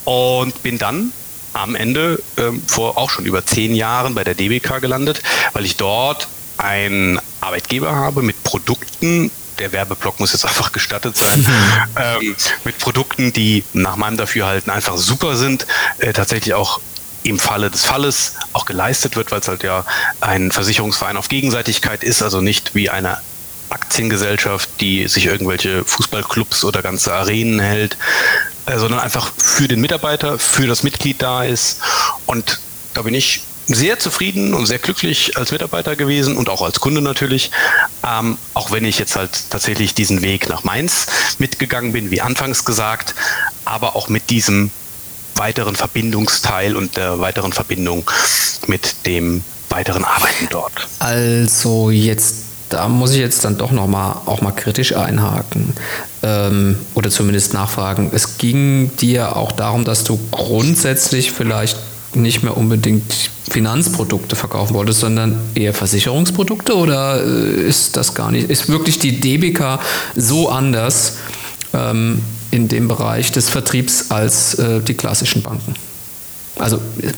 [0.05, 1.13] Und bin dann
[1.53, 5.77] am Ende ähm, vor auch schon über zehn Jahren bei der DBK gelandet, weil ich
[5.77, 6.29] dort
[6.59, 11.47] einen Arbeitgeber habe mit Produkten, der Werbeblock muss jetzt einfach gestattet sein,
[11.97, 15.67] ähm, mit Produkten, die nach meinem Dafürhalten einfach super sind,
[15.99, 16.81] äh, tatsächlich auch
[17.23, 19.85] im Falle des Falles auch geleistet wird, weil es halt ja
[20.21, 23.19] ein Versicherungsverein auf Gegenseitigkeit ist, also nicht wie eine
[23.71, 27.97] Aktiengesellschaft, die sich irgendwelche Fußballclubs oder ganze Arenen hält,
[28.67, 31.81] äh, sondern einfach für den Mitarbeiter, für das Mitglied da ist.
[32.27, 32.61] Und
[32.95, 37.01] da bin ich sehr zufrieden und sehr glücklich als Mitarbeiter gewesen und auch als Kunde
[37.01, 37.51] natürlich.
[38.07, 41.07] Ähm, auch wenn ich jetzt halt tatsächlich diesen Weg nach Mainz
[41.39, 43.15] mitgegangen bin, wie anfangs gesagt,
[43.65, 44.71] aber auch mit diesem
[45.35, 48.11] weiteren Verbindungsteil und der weiteren Verbindung
[48.67, 50.89] mit dem weiteren Arbeiten dort.
[51.01, 55.73] Also jetzt da muss ich jetzt dann doch noch mal auch mal kritisch einhaken
[56.23, 58.11] ähm, oder zumindest nachfragen.
[58.13, 61.77] Es ging dir auch darum, dass du grundsätzlich vielleicht
[62.15, 68.51] nicht mehr unbedingt Finanzprodukte verkaufen wolltest, sondern eher Versicherungsprodukte oder äh, ist das gar nicht?
[68.51, 69.79] Ist wirklich die DBK
[70.17, 71.19] so anders
[71.73, 75.75] ähm, in dem Bereich des Vertriebs als äh, die klassischen Banken?
[76.59, 77.13] Also, äh,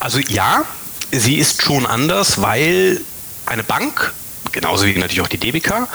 [0.00, 0.64] also ja,
[1.12, 3.00] sie ist schon anders, weil
[3.46, 4.12] eine Bank
[4.52, 5.88] genauso wie natürlich auch die DBK,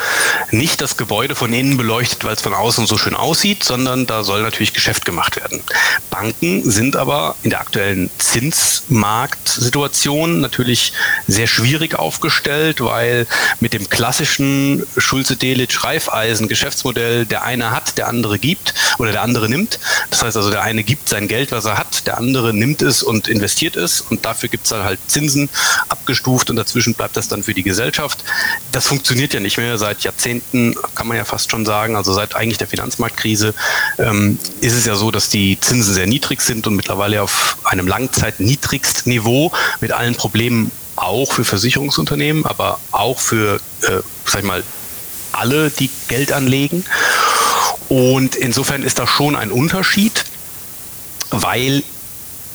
[0.51, 4.23] nicht das Gebäude von innen beleuchtet, weil es von außen so schön aussieht, sondern da
[4.23, 5.61] soll natürlich Geschäft gemacht werden.
[6.09, 10.93] Banken sind aber in der aktuellen Zinsmarktsituation natürlich
[11.27, 13.27] sehr schwierig aufgestellt, weil
[13.59, 19.79] mit dem klassischen Schulze-Delitzsch-Reifeisen-Geschäftsmodell der eine hat, der andere gibt oder der andere nimmt.
[20.09, 23.03] Das heißt also, der eine gibt sein Geld, was er hat, der andere nimmt es
[23.03, 25.49] und investiert es und dafür gibt es dann halt Zinsen
[25.89, 28.23] abgestuft und dazwischen bleibt das dann für die Gesellschaft
[28.71, 29.77] das funktioniert ja nicht mehr.
[29.77, 33.53] Seit Jahrzehnten kann man ja fast schon sagen, also seit eigentlich der Finanzmarktkrise
[33.97, 37.87] ähm, ist es ja so, dass die Zinsen sehr niedrig sind und mittlerweile auf einem
[37.87, 44.63] Langzeit-Niedrigstniveau mit allen Problemen auch für Versicherungsunternehmen, aber auch für, äh, sag ich mal,
[45.31, 46.83] alle, die Geld anlegen.
[47.89, 50.25] Und insofern ist da schon ein Unterschied,
[51.29, 51.83] weil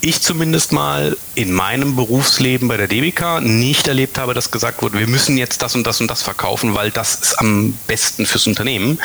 [0.03, 4.99] ich zumindest mal in meinem Berufsleben bei der DBK nicht erlebt habe, dass gesagt wurde,
[4.99, 8.45] wir müssen jetzt das und das und das verkaufen, weil das ist am besten fürs
[8.45, 8.99] Unternehmen.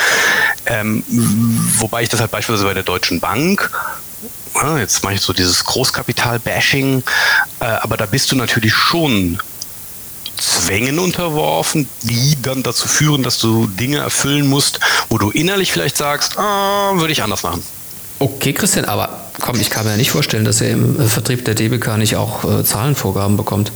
[0.66, 1.04] Ähm,
[1.78, 3.70] wobei ich das halt beispielsweise bei der Deutschen Bank
[4.78, 7.04] jetzt mache ich so dieses Großkapital-Bashing,
[7.60, 9.38] äh, aber da bist du natürlich schon
[10.36, 15.96] Zwängen unterworfen, die dann dazu führen, dass du Dinge erfüllen musst, wo du innerlich vielleicht
[15.96, 17.62] sagst, ah, würde ich anders machen.
[18.18, 21.44] Okay, Christian, aber komm, ich kann mir ja nicht vorstellen, dass er im äh, Vertrieb
[21.44, 23.70] der DBK nicht auch äh, Zahlenvorgaben bekommt.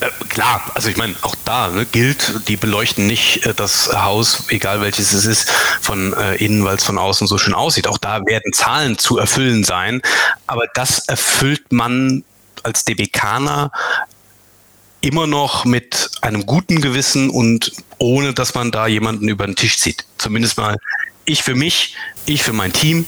[0.00, 4.44] Äh, klar, also ich meine, auch da ne, gilt, die beleuchten nicht äh, das Haus,
[4.48, 7.86] egal welches es ist, von äh, innen, weil es von außen so schön aussieht.
[7.86, 10.02] Auch da werden Zahlen zu erfüllen sein,
[10.46, 12.24] aber das erfüllt man
[12.62, 13.70] als DBKner
[15.00, 19.78] immer noch mit einem guten Gewissen und ohne, dass man da jemanden über den Tisch
[19.78, 20.04] zieht.
[20.18, 20.76] Zumindest mal
[21.28, 21.94] ich für mich,
[22.26, 23.06] ich für mein Team,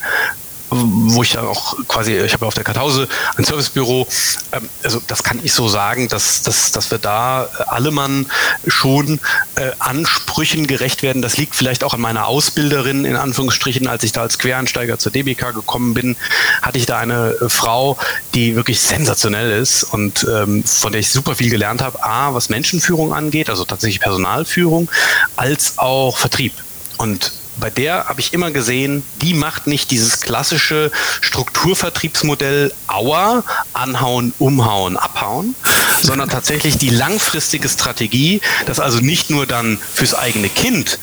[0.70, 4.06] wo ich ja auch quasi, ich habe auf der Kartause ein Servicebüro,
[4.52, 8.26] ähm, also das kann ich so sagen, dass, dass, dass wir da alle Mann
[8.66, 9.20] schon
[9.56, 11.22] äh, Ansprüchen gerecht werden.
[11.22, 15.10] Das liegt vielleicht auch an meiner Ausbilderin, in Anführungsstrichen, als ich da als Quereinsteiger zur
[15.10, 16.16] DBK gekommen bin,
[16.62, 17.98] hatte ich da eine äh, Frau,
[18.34, 22.04] die wirklich sensationell ist und ähm, von der ich super viel gelernt habe.
[22.04, 24.88] A, was Menschenführung angeht, also tatsächlich Personalführung,
[25.36, 26.52] als auch Vertrieb.
[27.00, 34.34] Und bei der habe ich immer gesehen, die macht nicht dieses klassische Strukturvertriebsmodell Auer, anhauen,
[34.38, 35.54] umhauen, abhauen,
[36.02, 40.98] sondern tatsächlich die langfristige Strategie, dass also nicht nur dann fürs eigene Kind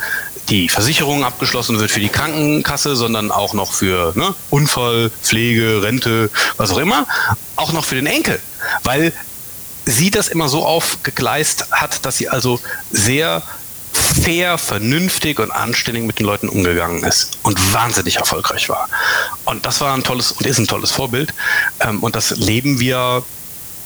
[0.50, 6.30] die Versicherung abgeschlossen wird für die Krankenkasse, sondern auch noch für ne, Unfall, Pflege, Rente,
[6.58, 7.08] was auch immer,
[7.56, 8.40] auch noch für den Enkel.
[8.84, 9.14] Weil
[9.86, 12.60] sie das immer so aufgegleist hat, dass sie also
[12.92, 13.42] sehr
[13.98, 18.90] fair, vernünftig und anständig mit den Leuten umgegangen ist und wahnsinnig erfolgreich war.
[19.46, 21.34] Und das war ein tolles und ist ein tolles Vorbild.
[21.80, 23.24] Ähm, und das leben wir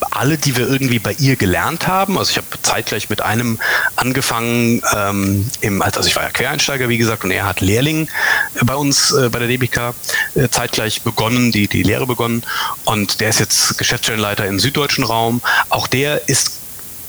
[0.10, 2.18] alle, die wir irgendwie bei ihr gelernt haben.
[2.18, 3.60] Also ich habe zeitgleich mit einem
[3.96, 8.10] angefangen, ähm, im, also ich war ja Quereinsteiger, wie gesagt, und er hat Lehrling
[8.64, 9.94] bei uns äh, bei der DBK
[10.36, 12.44] äh, zeitgleich begonnen, die, die Lehre begonnen.
[12.86, 15.42] Und der ist jetzt Geschäftsstellenleiter im süddeutschen Raum.
[15.70, 16.61] Auch der ist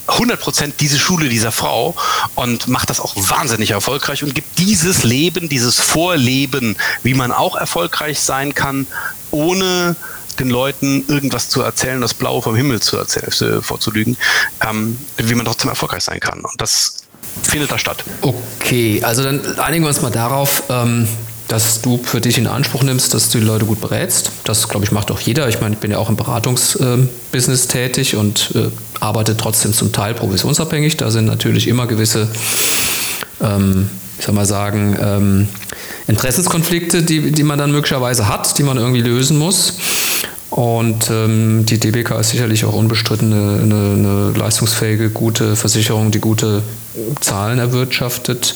[0.09, 1.95] 100% diese Schule dieser Frau
[2.35, 7.57] und macht das auch wahnsinnig erfolgreich und gibt dieses Leben, dieses Vorleben, wie man auch
[7.57, 8.87] erfolgreich sein kann,
[9.31, 9.97] ohne
[10.39, 14.17] den Leuten irgendwas zu erzählen, das Blaue vom Himmel zu erzählen, äh, vorzulügen,
[14.67, 16.41] ähm, wie man trotzdem erfolgreich sein kann.
[16.41, 16.97] Und das
[17.43, 18.05] findet da statt.
[18.23, 20.65] Okay, also dann einigen wir uns mal darauf.
[20.69, 21.07] Ähm
[21.49, 24.31] dass du für dich in Anspruch nimmst, dass du die Leute gut berätst.
[24.45, 25.49] Das, glaube ich, macht auch jeder.
[25.49, 28.69] Ich meine, ich bin ja auch im Beratungsbusiness äh, tätig und äh,
[29.01, 30.97] arbeite trotzdem zum Teil provisionsabhängig.
[30.97, 32.29] Da sind natürlich immer gewisse
[33.43, 33.89] ähm,
[34.23, 35.49] ich sag mal sagen, ähm,
[36.07, 39.75] Interessenskonflikte, die, die man dann möglicherweise hat, die man irgendwie lösen muss.
[40.53, 46.21] Und ähm, die DBK ist sicherlich auch unbestritten eine, eine, eine, leistungsfähige, gute Versicherung, die
[46.21, 46.63] gute
[47.23, 48.55] Zahlen erwirtschaftet.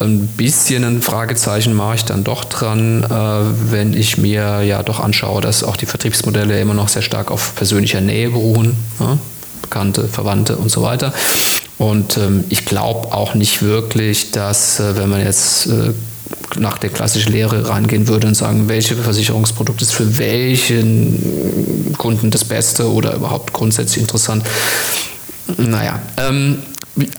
[0.00, 5.00] Ein bisschen ein Fragezeichen mache ich dann doch dran, äh, wenn ich mir ja doch
[5.00, 8.76] anschaue, dass auch die Vertriebsmodelle immer noch sehr stark auf persönlicher Nähe beruhen.
[8.98, 9.16] Ja?
[9.62, 11.14] Bekannte, Verwandte und so weiter.
[11.78, 15.94] Und ähm, ich glaube auch nicht wirklich, dass, äh, wenn man jetzt äh,
[16.58, 22.44] nach der klassischen Lehre rangehen würde und sagen, welche Versicherungsprodukt ist für welchen Kunden das
[22.44, 24.44] Beste oder überhaupt grundsätzlich interessant.
[25.56, 26.58] Naja, ähm,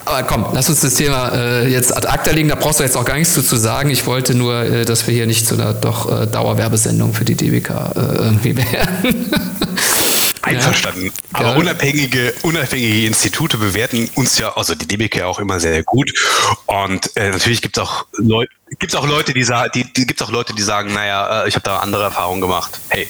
[0.06, 2.50] aber komm, lass uns das Thema äh, jetzt ad acta legen.
[2.50, 3.90] Da brauchst du jetzt auch gar nichts zu, sagen.
[3.90, 7.36] Ich wollte nur, äh, dass wir hier nicht zu einer doch äh, Dauerwerbesendung für die
[7.36, 9.32] DBK äh, irgendwie werden.
[10.58, 11.12] Einverstanden.
[11.34, 11.56] Aber ja.
[11.56, 16.14] unabhängige, unabhängige Institute bewerten uns ja, also die DBK auch immer sehr, sehr gut.
[16.66, 20.22] Und äh, natürlich gibt es auch Leute, gibt auch Leute, die sagen, die, die gibt's
[20.22, 22.80] auch Leute, die sagen, naja, äh, ich habe da andere Erfahrungen gemacht.
[22.90, 23.08] Hey,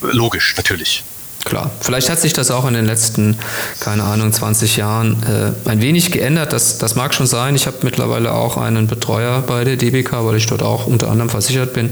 [0.00, 1.04] logisch, natürlich.
[1.44, 3.38] Klar, vielleicht hat sich das auch in den letzten,
[3.80, 6.52] keine Ahnung, 20 Jahren äh, ein wenig geändert.
[6.52, 7.54] Das, das mag schon sein.
[7.54, 11.30] Ich habe mittlerweile auch einen Betreuer bei der DBK, weil ich dort auch unter anderem
[11.30, 11.90] versichert bin,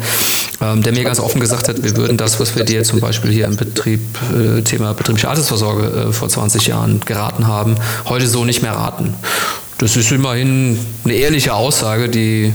[0.60, 3.30] ähm, der mir ganz offen gesagt hat, wir würden das, was wir dir zum Beispiel
[3.30, 4.00] hier im Betrieb,
[4.34, 9.14] äh, Thema betriebliche Altersvorsorge äh, vor 20 Jahren geraten haben, heute so nicht mehr raten.
[9.78, 12.52] Das ist immerhin eine ehrliche Aussage, die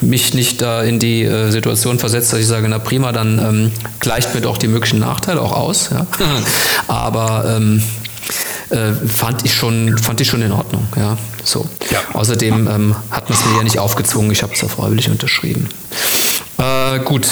[0.00, 3.72] mich nicht da in die äh, Situation versetzt, dass ich sage, na prima, dann ähm,
[4.00, 5.90] gleicht mir doch die möglichen Nachteile auch aus.
[5.90, 6.06] Ja?
[6.88, 7.82] Aber ähm,
[8.70, 10.86] äh, fand ich schon fand ich schon in Ordnung.
[10.96, 11.68] Ja, so.
[11.90, 12.00] Ja.
[12.12, 14.30] Außerdem ähm, hat man es mir ja nicht aufgezwungen.
[14.30, 15.68] Ich habe es ja freiwillig unterschrieben.
[16.58, 17.26] Äh, gut,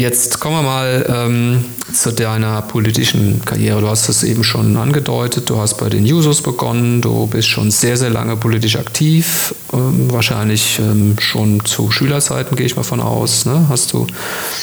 [0.00, 3.82] Jetzt kommen wir mal ähm, zu deiner politischen Karriere.
[3.82, 5.50] Du hast es eben schon angedeutet.
[5.50, 7.02] Du hast bei den Jusos begonnen.
[7.02, 9.54] Du bist schon sehr, sehr lange politisch aktiv.
[9.74, 13.44] Ähm, wahrscheinlich ähm, schon zu Schülerzeiten, gehe ich mal von aus.
[13.44, 13.66] Ne?
[13.68, 14.06] Hast du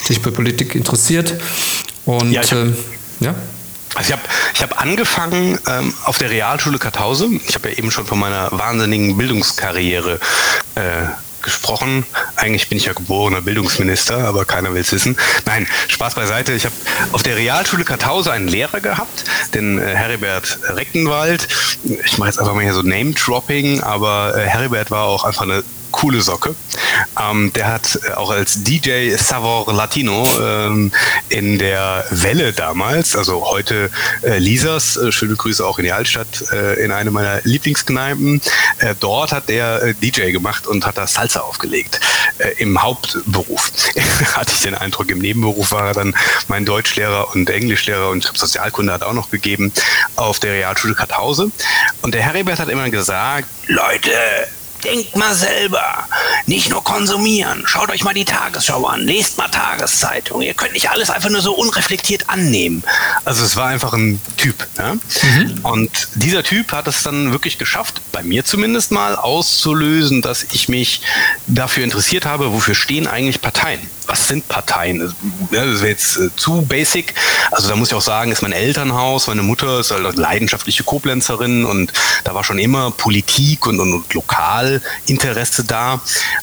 [0.10, 1.36] dich für Politik interessiert?
[2.06, 2.42] Und ja.
[2.42, 2.76] Hab, ähm,
[3.20, 3.36] ja?
[3.94, 4.22] Also ich habe
[4.56, 7.30] ich hab angefangen ähm, auf der Realschule Karthause.
[7.48, 10.20] Ich habe ja eben schon von meiner wahnsinnigen Bildungskarriere
[10.74, 10.82] äh,
[11.48, 12.06] gesprochen.
[12.36, 15.16] Eigentlich bin ich ja geborener Bildungsminister, aber keiner will es wissen.
[15.46, 16.52] Nein, Spaß beiseite.
[16.52, 16.76] Ich habe
[17.14, 21.48] auf der Realschule Karthause einen Lehrer gehabt, den äh, Heribert Reckenwald.
[22.06, 25.64] Ich mache jetzt einfach mal hier so Name-Dropping, aber äh, Heribert war auch einfach eine
[25.98, 26.56] coole Socke.
[27.20, 30.92] Ähm, der hat äh, auch als DJ Savor Latino ähm,
[31.30, 33.90] in der Welle damals, also heute
[34.22, 38.42] äh, Lisas, äh, schöne Grüße auch in die Altstadt, äh, in eine meiner Lieblingskneipen.
[38.78, 42.00] Äh, dort hat der äh, DJ gemacht und hat da Salsa aufgelegt.
[42.60, 43.72] Im Hauptberuf
[44.34, 46.16] hatte ich den Eindruck, im Nebenberuf war er dann
[46.48, 49.74] mein Deutschlehrer und Englischlehrer und Sozialkunde hat auch noch gegeben
[50.16, 51.52] auf der Realschule Karthause.
[52.04, 54.12] Und der Heribert hat immer gesagt, Leute,
[54.88, 56.08] Denkt mal selber.
[56.46, 57.64] Nicht nur konsumieren.
[57.66, 59.02] Schaut euch mal die Tagesschau an.
[59.02, 60.42] Lest mal Tageszeitung.
[60.42, 62.84] Ihr könnt nicht alles einfach nur so unreflektiert annehmen.
[63.26, 64.66] Also es war einfach ein Typ.
[64.78, 64.94] Ja?
[64.94, 65.60] Mhm.
[65.64, 70.70] Und dieser Typ hat es dann wirklich geschafft, bei mir zumindest mal auszulösen, dass ich
[70.70, 71.02] mich
[71.48, 75.00] dafür interessiert habe, wofür stehen eigentlich Parteien was sind Parteien?
[75.00, 75.14] Das
[75.52, 77.14] wäre jetzt äh, zu basic.
[77.52, 81.66] Also da muss ich auch sagen, ist mein Elternhaus, meine Mutter ist halt leidenschaftliche Koblenzerin
[81.66, 81.92] und
[82.24, 84.10] da war schon immer Politik und, und, und
[85.18, 86.02] Lokalinteresse da.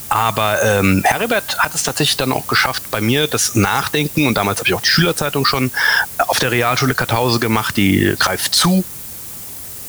[0.08, 4.58] Aber ähm, Heribert hat es tatsächlich dann auch geschafft, bei mir das Nachdenken, und damals
[4.60, 5.70] habe ich auch die Schülerzeitung schon
[6.18, 8.84] auf der Realschule Karthause gemacht, die greift zu.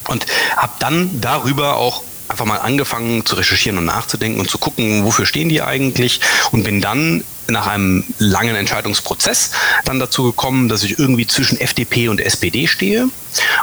[0.08, 5.04] Und habe dann darüber auch einfach mal angefangen zu recherchieren und nachzudenken und zu gucken,
[5.04, 9.52] wofür stehen die eigentlich und bin dann nach einem langen Entscheidungsprozess
[9.84, 13.08] dann dazu gekommen, dass ich irgendwie zwischen FDP und SPD stehe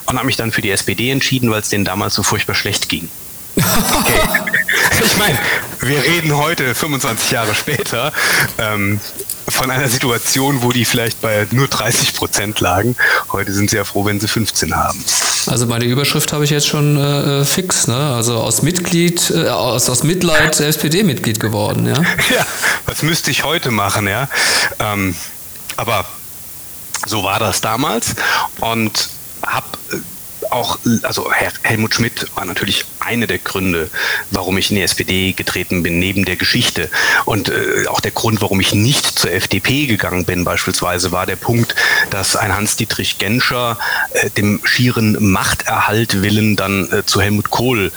[0.06, 2.88] und habe mich dann für die SPD entschieden, weil es denen damals so furchtbar schlecht
[2.88, 3.10] ging.
[3.56, 4.20] Okay.
[5.04, 5.38] ich meine,
[5.80, 8.12] wir reden heute 25 Jahre später.
[8.58, 9.00] Ähm,
[9.50, 12.96] von einer Situation, wo die vielleicht bei nur 30 Prozent lagen.
[13.32, 15.04] Heute sind sie ja froh, wenn sie 15 haben.
[15.48, 18.14] Also meine Überschrift habe ich jetzt schon äh, äh fix, ne?
[18.16, 21.94] Also aus Mitglied, äh, aus, aus Mitleid SPD-Mitglied geworden, ja.
[22.34, 22.46] Ja,
[22.86, 24.30] was müsste ich heute machen, ja?
[24.80, 25.16] Ähm,
[25.76, 26.06] aber
[27.06, 28.16] so war das damals
[28.60, 29.10] und
[29.46, 29.68] habe
[30.54, 31.32] auch, also
[31.64, 33.90] Helmut Schmidt war natürlich eine der Gründe,
[34.32, 36.90] warum ich in die SPD getreten bin, neben der Geschichte.
[37.26, 41.36] Und äh, auch der Grund, warum ich nicht zur FDP gegangen bin, beispielsweise, war der
[41.36, 41.76] Punkt,
[42.10, 43.78] dass ein Hans-Dietrich Genscher
[44.14, 47.92] äh, dem schieren Machterhalt willen dann äh, zu Helmut Kohl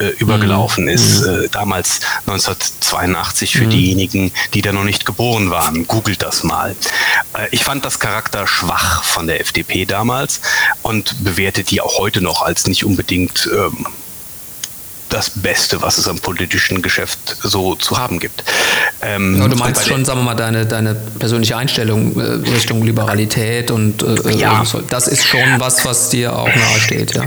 [0.00, 0.90] äh, übergelaufen mhm.
[0.90, 1.44] ist, mhm.
[1.44, 3.70] äh, damals 1982 für mhm.
[3.70, 5.86] diejenigen, die da noch nicht geboren waren.
[5.86, 6.74] Googelt das mal.
[7.36, 10.40] Äh, ich fand das Charakter schwach von der FDP damals
[10.82, 13.86] und bewerte die auch heute noch als nicht unbedingt ähm,
[15.10, 18.44] das Beste, was es am politischen Geschäft so zu haben gibt.
[19.02, 23.70] Ähm, ja, du meinst schon, sagen wir mal, deine, deine persönliche Einstellung äh, Richtung Liberalität
[23.70, 24.62] und äh, ja.
[24.62, 27.24] Äh, das ist schon was, was dir auch nahe steht, ja?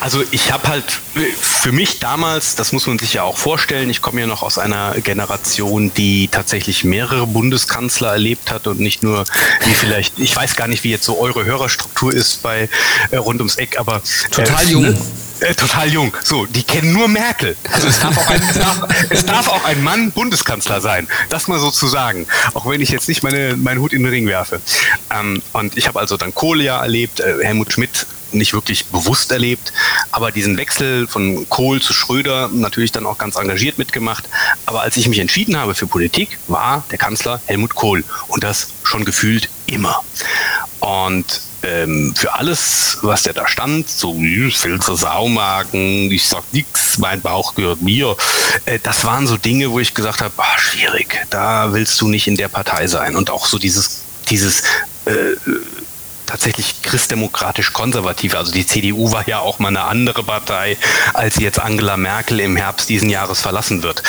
[0.00, 1.00] Also ich habe halt
[1.40, 4.58] für mich damals, das muss man sich ja auch vorstellen, ich komme ja noch aus
[4.58, 9.24] einer Generation, die tatsächlich mehrere Bundeskanzler erlebt hat und nicht nur,
[9.64, 12.68] wie vielleicht, ich weiß gar nicht, wie jetzt so eure Hörerstruktur ist bei
[13.10, 14.82] äh, rund ums Eck, aber total äh, jung.
[14.82, 14.96] Ne?
[15.40, 16.12] Äh, total jung.
[16.22, 17.56] So, die kennen nur Merkel.
[17.72, 18.42] Also es darf, auch ein,
[19.10, 21.08] es, darf, auch ein Mann Bundeskanzler sein.
[21.28, 22.28] Das mal so zu sagen.
[22.54, 24.60] Auch wenn ich jetzt nicht meine, meinen Hut in den Ring werfe.
[25.12, 29.32] Ähm, und ich habe also dann Kohle ja erlebt, äh, Helmut Schmidt nicht wirklich bewusst
[29.32, 29.72] erlebt,
[30.12, 34.28] aber diesen Wechsel von Kohl zu Schröder natürlich dann auch ganz engagiert mitgemacht.
[34.66, 38.68] Aber als ich mich entschieden habe für Politik, war der Kanzler Helmut Kohl und das
[38.84, 40.04] schon gefühlt immer.
[40.78, 44.14] Und ähm, für alles, was der da stand, so
[44.50, 48.16] Filze, Saumagen, ich sag nix, mein Bauch gehört mir,
[48.64, 52.26] äh, das waren so Dinge, wo ich gesagt habe, ah, schwierig, da willst du nicht
[52.26, 53.16] in der Partei sein.
[53.16, 54.62] Und auch so dieses, dieses
[55.06, 55.36] äh,
[56.26, 58.34] tatsächlich christdemokratisch konservativ.
[58.34, 60.76] Also die CDU war ja auch mal eine andere Partei,
[61.14, 64.02] als jetzt Angela Merkel im Herbst diesen Jahres verlassen wird.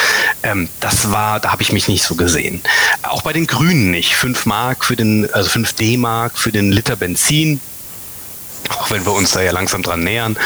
[0.43, 2.61] Ähm, das war, da habe ich mich nicht so gesehen.
[3.03, 4.15] Auch bei den Grünen nicht.
[4.15, 7.61] 5 Mark für den, also 5 D-Mark für den Liter Benzin
[8.69, 10.37] auch wenn wir uns da ja langsam dran nähern.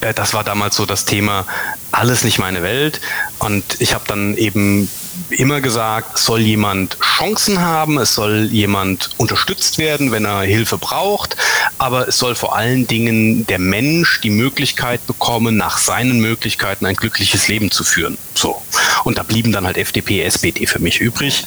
[0.00, 1.46] Äh, das war damals so das Thema,
[1.92, 3.00] alles nicht meine Welt.
[3.38, 4.90] Und ich habe dann eben
[5.30, 10.78] immer gesagt, es soll jemand Chancen haben, es soll jemand unterstützt werden, wenn er Hilfe
[10.78, 11.36] braucht,
[11.78, 16.96] aber es soll vor allen Dingen der Mensch die Möglichkeit bekommen, nach seinen Möglichkeiten ein
[16.96, 18.18] glückliches Leben zu führen.
[18.34, 18.60] So.
[19.04, 21.44] Und da blieben dann halt FDP, SPD für mich übrig.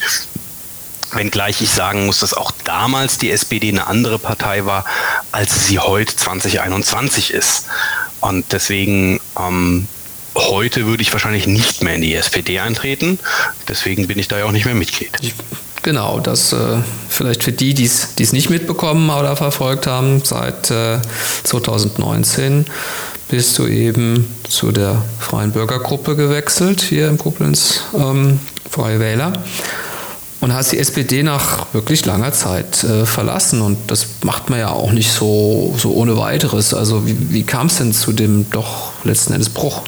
[1.12, 4.86] Wenngleich ich sagen muss, dass auch damals die SPD eine andere Partei war,
[5.30, 7.66] als sie heute 2021 ist.
[8.20, 9.88] Und deswegen ähm,
[10.34, 13.18] Heute würde ich wahrscheinlich nicht mehr in die SPD eintreten.
[13.68, 15.10] Deswegen bin ich da ja auch nicht mehr Mitglied.
[15.82, 16.78] Genau, das äh,
[17.08, 21.00] vielleicht für die, die es nicht mitbekommen oder verfolgt haben, seit äh,
[21.42, 22.66] 2019
[23.28, 28.38] bist du eben zu der Freien Bürgergruppe gewechselt, hier im Koblenz ähm,
[28.70, 29.32] Freie Wähler.
[30.40, 33.62] Und hast die SPD nach wirklich langer Zeit äh, verlassen.
[33.62, 36.74] Und das macht man ja auch nicht so, so ohne weiteres.
[36.74, 39.82] Also wie, wie kam es denn zu dem doch letzten Endes Bruch?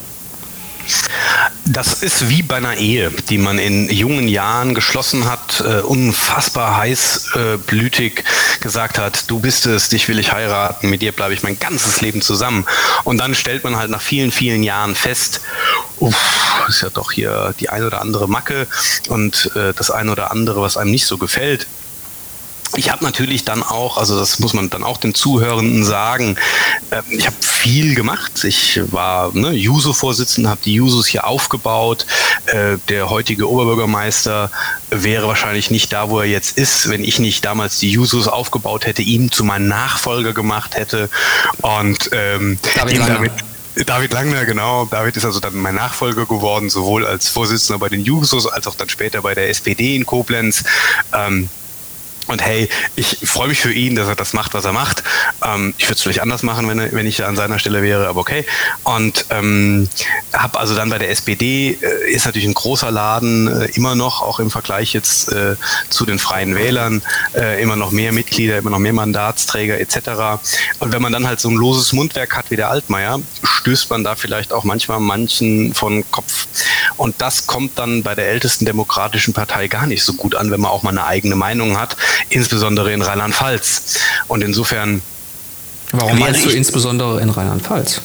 [1.64, 6.76] Das ist wie bei einer Ehe, die man in jungen Jahren geschlossen hat, äh, unfassbar
[6.76, 11.43] heißblütig äh, gesagt hat, du bist es, dich will ich heiraten, mit dir bleibe ich
[11.43, 12.66] mein ganzes Leben zusammen.
[13.05, 15.41] Und dann stellt man halt nach vielen, vielen Jahren fest,
[15.99, 18.66] uff, ist ja doch hier die eine oder andere Macke
[19.09, 21.66] und äh, das eine oder andere, was einem nicht so gefällt
[22.76, 26.37] ich habe natürlich dann auch, also das muss man dann auch den Zuhörenden sagen,
[27.11, 28.45] ich habe viel gemacht.
[28.45, 32.07] Ich war ne, Juso-Vorsitzender, habe die Jusos hier aufgebaut.
[32.47, 34.51] Äh, der heutige Oberbürgermeister
[34.91, 38.87] wäre wahrscheinlich nicht da, wo er jetzt ist, wenn ich nicht damals die Jusos aufgebaut
[38.87, 41.09] hätte, ihn zu meinem Nachfolger gemacht hätte
[41.63, 43.33] und ähm, David damit
[43.87, 44.85] David Langner, genau.
[44.85, 48.77] David ist also dann mein Nachfolger geworden, sowohl als Vorsitzender bei den Jusos als auch
[48.77, 50.63] dann später bei der SPD in Koblenz.
[51.13, 51.49] Ähm,
[52.27, 55.03] und hey, ich freue mich für ihn, dass er das macht, was er macht.
[55.45, 58.20] Ähm, ich würde es vielleicht anders machen, wenn, wenn ich an seiner Stelle wäre, aber
[58.20, 58.47] okay.
[58.83, 59.89] Und ähm,
[60.33, 64.22] habe also dann bei der SPD, äh, ist natürlich ein großer Laden, äh, immer noch,
[64.22, 65.57] auch im Vergleich jetzt äh,
[65.91, 67.03] zu den Freien Wählern,
[67.35, 70.43] äh, immer noch mehr Mitglieder, immer noch mehr Mandatsträger etc.
[70.79, 74.03] Und wenn man dann halt so ein loses Mundwerk hat wie der Altmaier, stößt man
[74.03, 76.47] da vielleicht auch manchmal manchen von Kopf.
[76.97, 80.61] Und das kommt dann bei der ältesten demokratischen Partei gar nicht so gut an, wenn
[80.61, 81.97] man auch mal eine eigene Meinung hat
[82.31, 83.99] insbesondere in Rheinland-Pfalz.
[84.29, 85.03] Und insofern.
[85.93, 88.01] Warum meinst du insbesondere in Rheinland-Pfalz?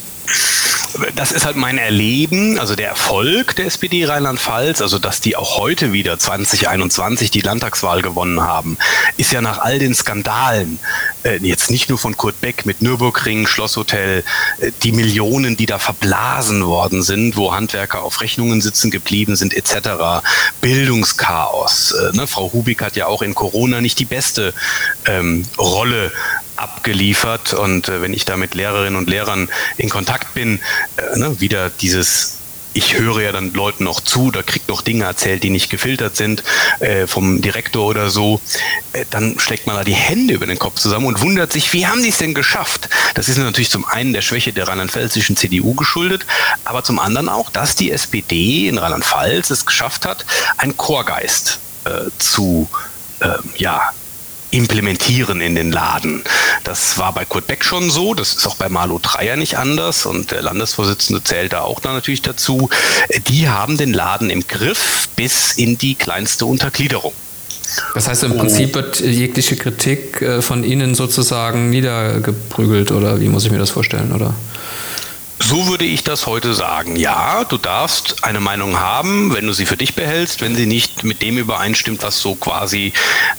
[1.15, 5.57] Das ist halt mein Erleben, also der Erfolg der SPD Rheinland-Pfalz, also dass die auch
[5.57, 8.77] heute wieder 2021 die Landtagswahl gewonnen haben,
[9.17, 10.79] ist ja nach all den Skandalen,
[11.23, 14.23] äh, jetzt nicht nur von Kurt Beck mit Nürburgring, Schlosshotel,
[14.59, 19.53] äh, die Millionen, die da verblasen worden sind, wo Handwerker auf Rechnungen sitzen geblieben sind,
[19.53, 20.23] etc.
[20.61, 21.91] Bildungschaos.
[21.91, 22.27] Äh, ne?
[22.27, 24.53] Frau Hubig hat ja auch in Corona nicht die beste
[25.05, 26.11] ähm, Rolle
[26.59, 27.53] abgeliefert.
[27.53, 30.59] Und äh, wenn ich da mit Lehrerinnen und Lehrern in Kontakt bin,
[30.97, 32.39] äh, ne, wieder dieses
[32.73, 36.15] ich höre ja dann Leuten noch zu, da kriegt noch Dinge erzählt, die nicht gefiltert
[36.15, 36.43] sind
[36.79, 38.41] äh, vom Direktor oder so,
[38.93, 41.87] äh, dann schlägt man da die Hände über den Kopf zusammen und wundert sich, wie
[41.87, 42.89] haben die es denn geschafft?
[43.15, 46.25] Das ist natürlich zum einen der Schwäche der rheinland-pfälzischen CDU geschuldet,
[46.63, 50.25] aber zum anderen auch, dass die SPD in Rheinland-Pfalz es geschafft hat,
[50.57, 52.69] einen Chorgeist äh, zu
[53.21, 53.91] ähm, ja,
[54.51, 56.23] implementieren in den Laden.
[56.63, 60.05] Das war bei Kurt Beck schon so, das ist auch bei Marlo Dreier nicht anders
[60.05, 62.69] und der Landesvorsitzende zählt da auch dann natürlich dazu.
[63.27, 67.13] Die haben den Laden im Griff bis in die kleinste Untergliederung.
[67.93, 73.45] Das heißt, im Prinzip wird jegliche Kritik äh, von Ihnen sozusagen niedergeprügelt oder wie muss
[73.45, 74.33] ich mir das vorstellen, oder?
[75.41, 76.95] So würde ich das heute sagen.
[76.95, 81.03] Ja, du darfst eine Meinung haben, wenn du sie für dich behältst, wenn sie nicht
[81.03, 82.93] mit dem übereinstimmt, was so quasi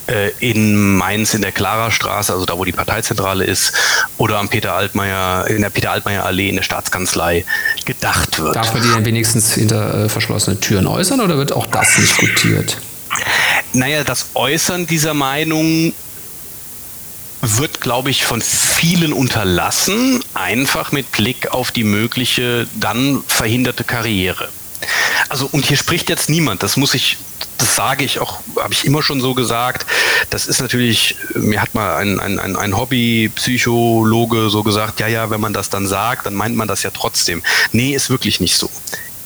[0.06, 3.74] äh, in Mainz in der Klara-Straße, also da, wo die Parteizentrale ist,
[4.16, 7.44] oder am Peter Altmaier, in der Peter Altmaier Allee in der Staatskanzlei
[7.84, 8.56] gedacht wird.
[8.56, 12.78] Darf man die denn wenigstens hinter äh, verschlossenen Türen äußern oder wird auch das diskutiert?
[13.72, 15.92] Naja, das Äußern dieser Meinung
[17.42, 24.48] wird, glaube ich, von vielen unterlassen, einfach mit Blick auf die mögliche dann verhinderte Karriere.
[25.28, 27.18] Also, und hier spricht jetzt niemand, das muss ich,
[27.58, 29.86] das sage ich auch, habe ich immer schon so gesagt.
[30.30, 35.40] Das ist natürlich, mir hat mal ein, ein, ein Hobby-Psychologe so gesagt, ja, ja, wenn
[35.40, 37.42] man das dann sagt, dann meint man das ja trotzdem.
[37.72, 38.70] Nee, ist wirklich nicht so.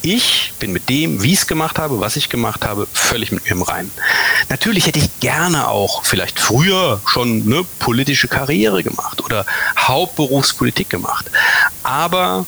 [0.07, 3.44] Ich bin mit dem, wie ich es gemacht habe, was ich gemacht habe, völlig mit
[3.44, 3.90] mir im Reinen.
[4.50, 9.46] Natürlich hätte ich gerne auch vielleicht früher schon eine politische Karriere gemacht oder
[9.78, 11.30] Hauptberufspolitik gemacht.
[11.84, 12.44] Aber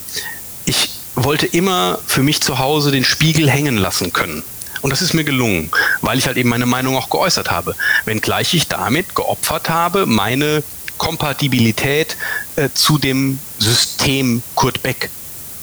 [0.66, 4.42] ich wollte immer für mich zu Hause den Spiegel hängen lassen können.
[4.82, 5.70] Und das ist mir gelungen,
[6.02, 7.74] weil ich halt eben meine Meinung auch geäußert habe.
[8.04, 10.62] Wenngleich ich damit geopfert habe, meine
[10.98, 12.18] Kompatibilität
[12.56, 15.08] äh, zu dem System Kurt Beck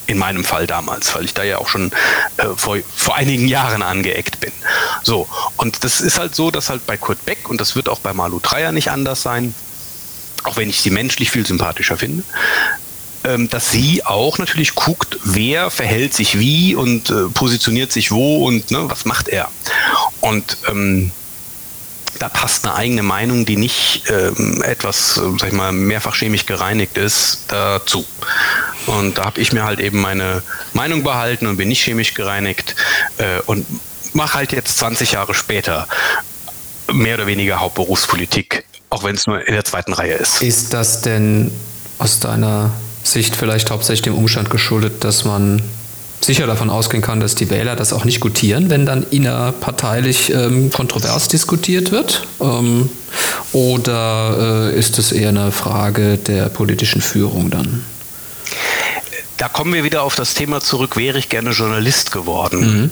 [0.07, 1.91] in meinem Fall damals, weil ich da ja auch schon
[2.37, 4.51] äh, vor, vor einigen Jahren angeeckt bin.
[5.03, 5.27] So,
[5.57, 8.13] und das ist halt so, dass halt bei Kurt Beck, und das wird auch bei
[8.13, 9.53] Malu Dreyer nicht anders sein,
[10.43, 12.23] auch wenn ich sie menschlich viel sympathischer finde,
[13.23, 18.45] ähm, dass sie auch natürlich guckt, wer verhält sich wie und äh, positioniert sich wo
[18.45, 19.49] und ne, was macht er.
[20.19, 21.11] Und ähm,
[22.19, 26.45] da passt eine eigene Meinung, die nicht ähm, etwas, äh, sag ich mal, mehrfach chemisch
[26.45, 28.05] gereinigt ist, dazu.
[28.85, 30.43] Und da habe ich mir halt eben meine
[30.73, 32.75] Meinung behalten und bin nicht chemisch gereinigt
[33.17, 33.65] äh, und
[34.13, 35.87] mache halt jetzt 20 Jahre später
[36.91, 40.41] mehr oder weniger Hauptberufspolitik, auch wenn es nur in der zweiten Reihe ist.
[40.41, 41.51] Ist das denn
[41.97, 42.71] aus deiner
[43.03, 45.61] Sicht vielleicht hauptsächlich dem Umstand geschuldet, dass man
[46.25, 50.71] sicher davon ausgehen kann, dass die Wähler das auch nicht gutieren, wenn dann innerparteilich ähm,
[50.71, 52.25] kontrovers diskutiert wird?
[52.41, 52.89] Ähm,
[53.51, 57.83] oder äh, ist es eher eine Frage der politischen Führung dann?
[59.37, 62.83] Da kommen wir wieder auf das Thema zurück, wäre ich gerne Journalist geworden.
[62.83, 62.91] Mhm.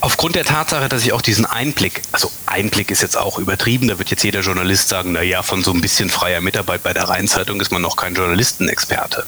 [0.00, 3.98] Aufgrund der Tatsache, dass ich auch diesen Einblick, also Einblick ist jetzt auch übertrieben, da
[3.98, 7.08] wird jetzt jeder Journalist sagen, na ja, von so ein bisschen freier Mitarbeit bei der
[7.08, 9.24] Rheinzeitung ist man noch kein Journalistenexperte.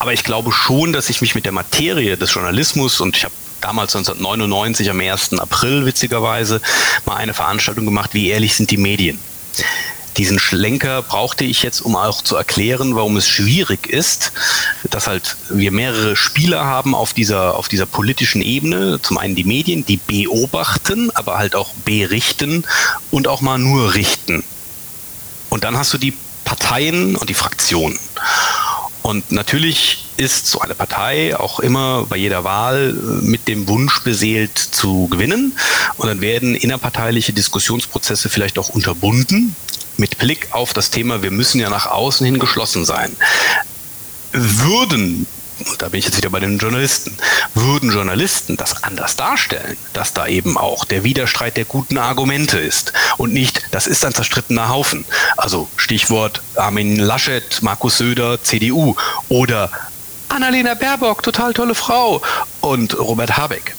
[0.00, 3.34] Aber ich glaube schon, dass ich mich mit der Materie des Journalismus und ich habe
[3.60, 5.38] damals 1999 am 1.
[5.38, 6.62] April witzigerweise
[7.04, 9.18] mal eine Veranstaltung gemacht, wie ehrlich sind die Medien.
[10.16, 14.32] Diesen Schlenker brauchte ich jetzt, um auch zu erklären, warum es schwierig ist,
[14.88, 19.02] dass halt wir mehrere Spieler haben auf dieser, auf dieser politischen Ebene.
[19.02, 22.64] Zum einen die Medien, die beobachten, aber halt auch berichten
[23.10, 24.44] und auch mal nur richten.
[25.50, 26.14] Und dann hast du die
[26.46, 27.98] Parteien und die Fraktionen.
[29.02, 34.02] Und natürlich ist so eine Partei auch immer bei jeder Wahl äh, mit dem Wunsch
[34.02, 35.56] beseelt zu gewinnen.
[35.96, 39.56] Und dann werden innerparteiliche Diskussionsprozesse vielleicht auch unterbunden
[39.96, 43.14] mit Blick auf das Thema, wir müssen ja nach außen hin geschlossen sein.
[44.32, 45.26] Würden
[45.68, 47.16] und da bin ich jetzt wieder bei den Journalisten,
[47.54, 52.92] würden Journalisten das anders darstellen, dass da eben auch der Widerstreit der guten Argumente ist
[53.16, 55.04] und nicht, das ist ein zerstrittener Haufen.
[55.36, 58.96] Also Stichwort Armin Laschet, Markus Söder, CDU
[59.28, 59.70] oder
[60.28, 62.22] Annalena Baerbock, total tolle Frau
[62.60, 63.74] und Robert Habeck.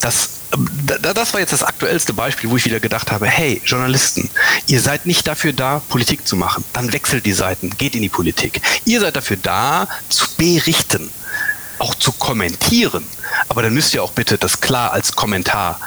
[0.00, 4.30] Das das war jetzt das aktuellste Beispiel, wo ich wieder gedacht habe, hey, Journalisten,
[4.66, 6.64] ihr seid nicht dafür da, Politik zu machen.
[6.72, 8.60] Dann wechselt die Seiten, geht in die Politik.
[8.84, 11.10] Ihr seid dafür da, zu berichten,
[11.78, 13.04] auch zu kommentieren.
[13.48, 15.80] Aber dann müsst ihr auch bitte das klar als Kommentar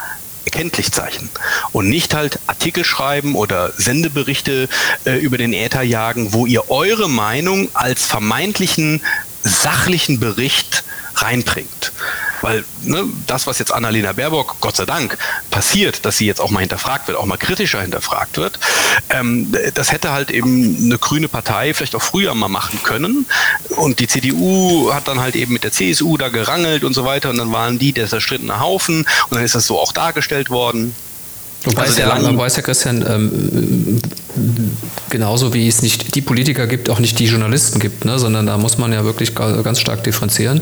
[0.44, 1.28] erkenntlich zeichnen
[1.72, 4.68] und nicht halt Artikel schreiben oder Sendeberichte
[5.04, 9.02] äh, über den Äther jagen, wo ihr eure Meinung als vermeintlichen
[9.48, 10.84] sachlichen Bericht
[11.14, 11.92] reinbringt.
[12.42, 15.16] Weil ne, das, was jetzt Annalena Baerbock, Gott sei Dank,
[15.50, 18.58] passiert, dass sie jetzt auch mal hinterfragt wird, auch mal kritischer hinterfragt wird,
[19.10, 23.26] ähm, das hätte halt eben eine grüne Partei vielleicht auch früher mal machen können.
[23.76, 27.30] Und die CDU hat dann halt eben mit der CSU da gerangelt und so weiter.
[27.30, 29.06] Und dann waren die der zerstrittene Haufen.
[29.30, 30.94] Und dann ist das so auch dargestellt worden.
[31.66, 34.00] Wobei also ja, man weiß ja, Christian, ähm,
[35.10, 38.20] genauso wie es nicht die Politiker gibt, auch nicht die Journalisten gibt, ne?
[38.20, 40.60] sondern da muss man ja wirklich ganz stark differenzieren.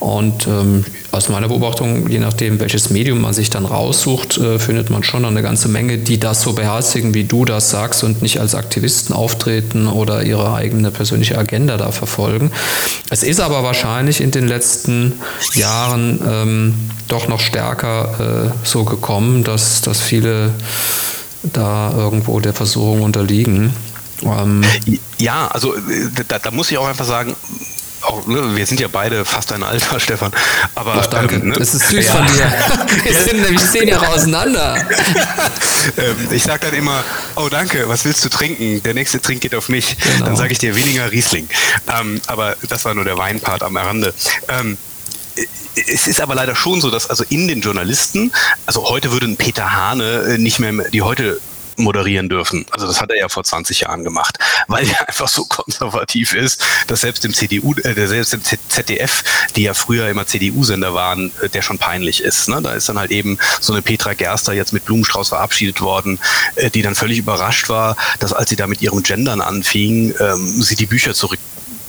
[0.00, 4.90] Und ähm, aus meiner Beobachtung, je nachdem, welches Medium man sich dann raussucht, äh, findet
[4.90, 8.40] man schon eine ganze Menge, die das so beherzigen, wie du das sagst und nicht
[8.40, 12.50] als Aktivisten auftreten oder ihre eigene persönliche Agenda da verfolgen.
[13.10, 15.20] Es ist aber wahrscheinlich in den letzten
[15.54, 16.74] Jahren ähm,
[17.08, 20.39] doch noch stärker äh, so gekommen, dass, dass viele
[21.42, 23.74] da irgendwo der Versuchung unterliegen.
[24.22, 24.62] Ähm
[25.18, 25.80] ja, also äh,
[26.28, 27.34] da, da muss ich auch einfach sagen,
[28.02, 30.32] auch, ne, wir sind ja beide fast ein Alter, Stefan.
[30.74, 31.36] Aber Ach, danke.
[31.36, 31.54] Ähm, ne?
[31.58, 32.12] Das ist süß ja.
[32.12, 32.52] von dir.
[33.04, 34.76] Wir sind nämlich zehn Jahre auseinander.
[35.96, 37.02] ähm, ich sage dann immer,
[37.36, 38.82] oh danke, was willst du trinken?
[38.82, 39.96] Der nächste Trink geht auf mich.
[39.98, 40.26] Genau.
[40.26, 41.48] Dann sage ich dir weniger Riesling.
[41.88, 44.14] Ähm, aber das war nur der Weinpart am Rande.
[45.74, 48.32] Es ist aber leider schon so, dass also in den Journalisten,
[48.66, 51.40] also heute würde ein Peter Hane äh, nicht mehr die heute
[51.80, 52.66] moderieren dürfen.
[52.70, 56.64] Also das hat er ja vor 20 Jahren gemacht, weil er einfach so konservativ ist,
[56.86, 59.22] dass selbst im CDU, äh, selbst im ZDF,
[59.56, 62.48] die ja früher immer CDU-Sender waren, äh, der schon peinlich ist.
[62.48, 62.60] Ne?
[62.62, 66.18] Da ist dann halt eben so eine Petra Gerster jetzt mit Blumenstrauß verabschiedet worden,
[66.54, 70.62] äh, die dann völlig überrascht war, dass als sie da mit ihrem Gendern anfing, ähm,
[70.62, 71.38] sie die Bücher zurück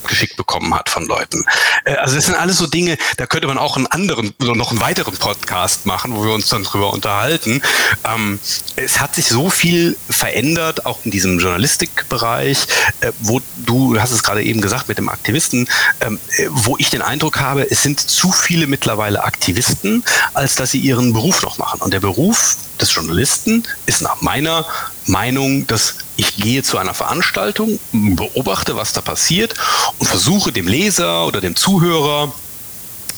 [0.08, 1.44] geschickt bekommen hat von Leuten.
[1.84, 4.80] Äh, also das sind alles so Dinge, da könnte man auch einen anderen, noch einen
[4.80, 7.62] weiteren Podcast machen, wo wir uns dann drüber unterhalten.
[8.04, 8.38] Ähm,
[8.76, 12.66] es hat sich so viel verändert, auch in diesem Journalistikbereich,
[13.00, 15.68] äh, wo du, du hast es gerade eben gesagt mit dem Aktivisten,
[16.00, 20.70] ähm, äh, wo ich den Eindruck habe, es sind zu viele mittlerweile Aktivisten, als dass
[20.70, 21.80] sie ihren Beruf noch machen.
[21.80, 24.66] Und der Beruf des Journalisten ist nach meiner
[25.06, 29.54] Meinung, dass ich gehe zu einer Veranstaltung, beobachte, was da passiert
[29.98, 32.32] und versuche dem Leser oder dem Zuhörer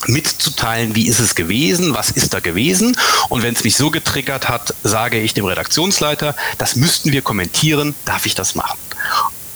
[0.07, 2.95] mitzuteilen, wie ist es gewesen, was ist da gewesen.
[3.29, 7.95] Und wenn es mich so getriggert hat, sage ich dem Redaktionsleiter, das müssten wir kommentieren,
[8.05, 8.77] darf ich das machen?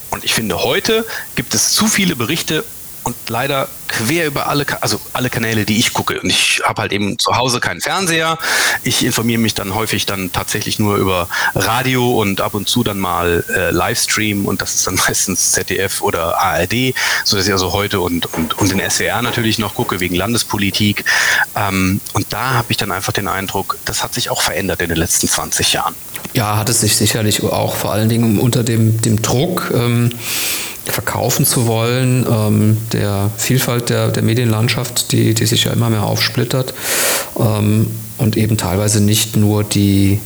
[0.10, 1.06] Und ich finde, heute
[1.36, 2.66] gibt es zu viele Berichte
[3.10, 6.22] und leider quer über alle, also alle Kanäle, die ich gucke.
[6.22, 8.38] Und ich habe halt eben zu Hause keinen Fernseher.
[8.84, 13.00] Ich informiere mich dann häufig dann tatsächlich nur über Radio und ab und zu dann
[13.00, 16.94] mal äh, Livestream und das ist dann meistens ZDF oder ARD,
[17.24, 21.04] so dass ich also heute und, und, und den SWR natürlich noch gucke wegen Landespolitik.
[21.56, 24.90] Ähm, und da habe ich dann einfach den Eindruck, das hat sich auch verändert in
[24.90, 25.96] den letzten 20 Jahren.
[26.34, 29.72] Ja, hat es sich sicherlich auch vor allen Dingen unter dem, dem Druck.
[29.74, 30.12] Ähm
[30.92, 36.04] verkaufen zu wollen, ähm, der Vielfalt der, der Medienlandschaft, die, die sich ja immer mehr
[36.04, 36.74] aufsplittert
[37.40, 40.20] ähm, und eben teilweise nicht nur die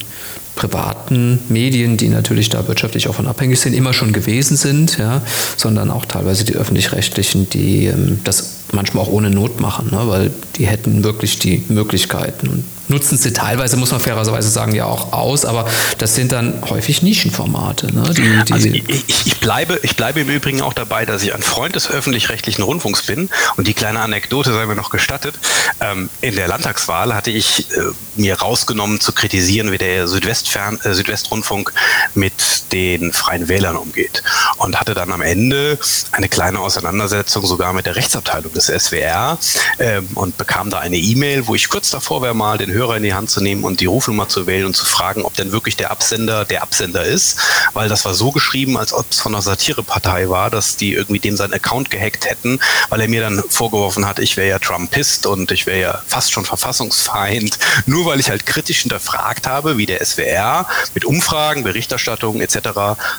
[0.55, 5.21] privaten Medien, die natürlich da wirtschaftlich auch von abhängig sind, immer schon gewesen sind, ja,
[5.57, 10.31] sondern auch teilweise die öffentlich-rechtlichen, die ähm, das manchmal auch ohne Not machen, ne, weil
[10.57, 12.47] die hätten wirklich die Möglichkeiten.
[12.47, 15.67] Und nutzen sie teilweise, muss man fairerweise sagen, ja auch aus, aber
[15.97, 17.93] das sind dann häufig Nischenformate.
[17.93, 18.03] Ne?
[18.13, 21.43] Die, die also ich, ich, bleibe, ich bleibe im Übrigen auch dabei, dass ich ein
[21.43, 25.35] Freund des öffentlich-rechtlichen Rundfunks bin und die kleine Anekdote sei mir noch gestattet.
[25.79, 27.81] Ähm, in der Landtagswahl hatte ich äh,
[28.15, 31.73] mir rausgenommen zu kritisieren, wie der Südwestfern, äh, Südwestrundfunk
[32.13, 34.23] mit den Freien Wählern umgeht
[34.57, 35.77] und hatte dann am Ende
[36.11, 39.37] eine kleine Auseinandersetzung sogar mit der Rechtsabteilung des SWR
[39.77, 43.03] äh, und bekam da eine E-Mail, wo ich kurz davor wäre, mal den Hörer in
[43.03, 45.75] die Hand zu nehmen und die Rufnummer zu wählen und zu fragen, ob denn wirklich
[45.75, 47.39] der Absender der Absender ist,
[47.73, 51.19] weil das war so geschrieben, als ob es von einer Satirepartei war, dass die irgendwie
[51.19, 52.59] dem seinen Account gehackt hätten,
[52.89, 56.31] weil er mir dann vorgeworfen hat, ich wäre ja Trumpist und ich wäre ja fast
[56.31, 62.41] schon Verfassungsfeind, nur weil ich halt kritisch hinterfragt habe, wie der SWR mit Umfragen, Berichterstattung
[62.41, 62.57] etc.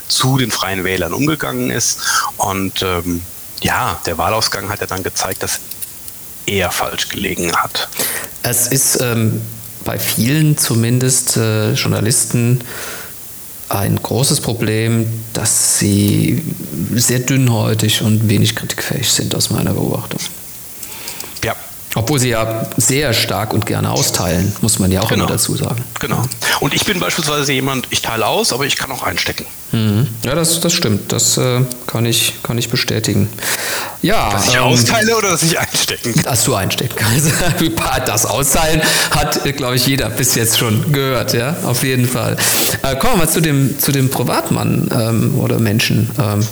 [0.09, 2.01] zu den freien Wählern umgegangen ist
[2.37, 3.23] und ähm,
[3.63, 5.61] ja, der Wahlausgang hat ja dann gezeigt, dass
[6.47, 7.89] eher falsch gelegen hat.
[8.43, 9.41] Es ist ähm,
[9.85, 12.61] bei vielen zumindest äh, Journalisten
[13.69, 16.43] ein großes Problem, dass sie
[16.95, 20.21] sehr dünnhäutig und wenig kritikfähig sind aus meiner Beobachtung.
[21.97, 25.25] Obwohl sie ja sehr stark und gerne austeilen, muss man ja auch genau.
[25.25, 25.85] immer dazu sagen.
[26.01, 26.23] Genau.
[26.61, 29.47] Und ich bin beispielsweise jemand, ich teile aus, aber ich kann auch einstecken.
[29.71, 30.09] Mhm.
[30.25, 31.13] Ja, das, das stimmt.
[31.13, 33.29] Das äh, kann, ich, kann ich bestätigen.
[34.03, 36.23] Ja, dass ich ähm, austeile oder dass ich einstecken kann?
[36.25, 37.33] Dass du einstecken kannst.
[38.07, 38.83] das Austeilen
[39.13, 42.37] hat, glaube ich, jeder bis jetzt schon gehört, ja, auf jeden Fall.
[42.83, 46.47] Äh, kommen wir mal zu dem, zu dem Privatmann ähm, oder Menschen, ähm,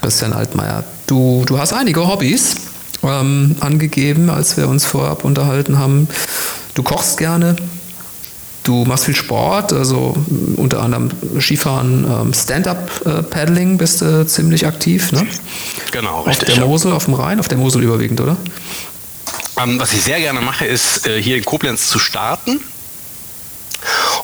[0.00, 0.84] Christian Altmaier.
[1.06, 2.56] Du, du hast einige Hobbys
[3.04, 6.08] ähm, angegeben, als wir uns vorab unterhalten haben.
[6.74, 7.56] Du kochst gerne,
[8.64, 10.16] du machst viel Sport, also
[10.56, 15.26] unter anderem Skifahren, ähm, Stand-up-Paddling bist du ziemlich aktiv, ne?
[15.92, 16.48] Genau, richtig.
[16.48, 18.36] Auf der Mosel, auf dem Rhein, auf der Mosel überwiegend, oder?
[19.62, 22.60] Ähm, was ich sehr gerne mache, ist äh, hier in Koblenz zu starten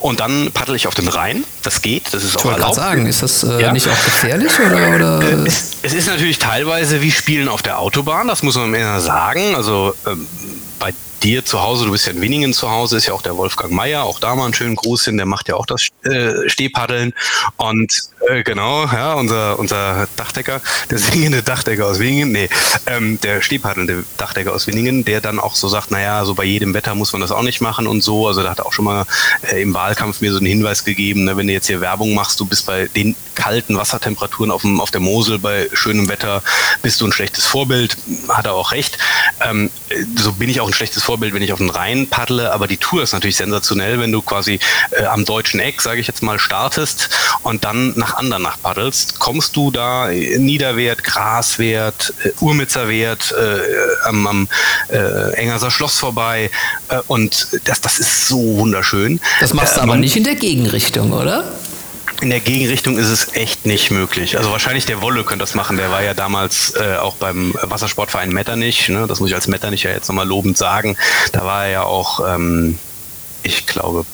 [0.00, 1.44] und dann paddel ich auf den Rhein.
[1.62, 2.74] Das geht, das ist ich auch erlaubt.
[2.74, 3.72] sagen, ist das äh, ja.
[3.72, 4.52] nicht auch gefährlich?
[4.58, 5.20] Oder, oder?
[5.46, 9.54] Es, es, ist natürlich teilweise wie Spielen auf der Autobahn, das muss man mir sagen.
[9.54, 10.26] Also ähm,
[10.78, 10.92] bei
[11.22, 13.72] dir zu Hause, du bist ja in Winningen zu Hause, ist ja auch der Wolfgang
[13.72, 17.12] Meier, auch da mal einen schönen Gruß hin, der macht ja auch das äh, Stehpaddeln
[17.56, 17.92] und
[18.30, 20.60] äh, genau, ja, unser, unser Dachdecker,
[20.90, 22.48] der singende Dachdecker aus Winningen, nee,
[22.86, 26.74] ähm, der stehpaddelnde Dachdecker aus Winningen, der dann auch so sagt, naja, so bei jedem
[26.74, 28.84] Wetter muss man das auch nicht machen und so, also da hat er auch schon
[28.84, 29.06] mal
[29.50, 32.38] äh, im Wahlkampf mir so einen Hinweis gegeben, ne, wenn du jetzt hier Werbung machst,
[32.40, 36.42] du bist bei den kalten Wassertemperaturen auf, dem, auf der Mosel bei schönem Wetter,
[36.82, 37.96] bist du ein schlechtes Vorbild,
[38.28, 38.98] hat er auch recht.
[39.40, 39.70] Ähm,
[40.16, 42.76] so bin ich auch ein schlechtes Vorbild, wenn ich auf den Rhein paddle, aber die
[42.76, 44.58] Tour ist natürlich sensationell, wenn du quasi
[44.90, 47.08] äh, am deutschen Eck, sage ich jetzt mal, startest
[47.42, 54.48] und dann nach Andernach paddelst, kommst du da Niederwert, Graswert, äh, Urmitzerwert, äh, am, am
[54.88, 56.50] äh, Engerser Schloss vorbei
[56.88, 59.20] äh, und das, das ist so wunderschön.
[59.40, 61.44] Das machst du äh, aber nicht in der Gegenrichtung, oder?
[62.20, 64.36] In der Gegenrichtung ist es echt nicht möglich.
[64.36, 65.78] Also wahrscheinlich der Wolle könnte das machen.
[65.78, 68.90] Der war ja damals äh, auch beim Wassersportverein Metternich.
[68.90, 69.06] Ne?
[69.06, 70.98] Das muss ich als Metternich ja jetzt nochmal lobend sagen.
[71.32, 72.78] Da war er ja auch, ähm,
[73.42, 74.04] ich glaube,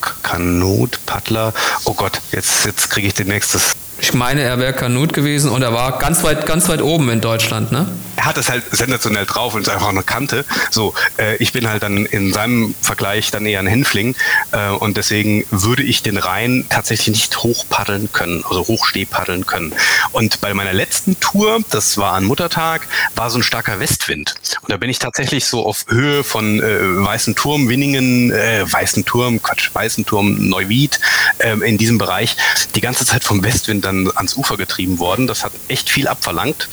[0.00, 1.52] Kanot, Paddler.
[1.84, 5.62] Oh Gott, jetzt, jetzt kriege ich demnächst das ich meine, er wäre Kanut gewesen und
[5.62, 7.86] er war ganz weit, ganz weit oben in Deutschland, ne?
[8.16, 10.44] Er hat es halt sensationell drauf und ist einfach eine Kante.
[10.72, 14.16] So, äh, ich bin halt dann in seinem Vergleich dann eher ein Hänfling
[14.50, 19.72] äh, und deswegen würde ich den Rhein tatsächlich nicht hochpaddeln können, also hochstehpaddeln können.
[20.10, 24.34] Und bei meiner letzten Tour, das war an Muttertag, war so ein starker Westwind.
[24.62, 29.04] Und da bin ich tatsächlich so auf Höhe von äh, Weißen Turm, Winningen, äh, Weißen
[29.04, 30.98] Turm, Quatsch, Weißen Turm, Neuwied,
[31.38, 32.36] äh, in diesem Bereich,
[32.74, 35.26] die ganze Zeit vom Westwind dann ans Ufer getrieben worden.
[35.26, 36.68] Das hat echt viel abverlangt.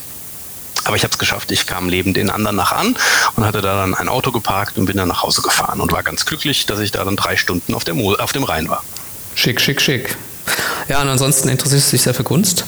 [0.83, 1.51] Aber ich habe es geschafft.
[1.51, 2.95] Ich kam lebend in Andernach an
[3.35, 6.03] und hatte da dann ein Auto geparkt und bin dann nach Hause gefahren und war
[6.03, 8.83] ganz glücklich, dass ich da dann drei Stunden auf, der Mo auf dem Rhein war.
[9.33, 10.15] Schick, schick, schick.
[10.87, 12.65] Ja, und ansonsten interessierst du dich sehr für Kunst?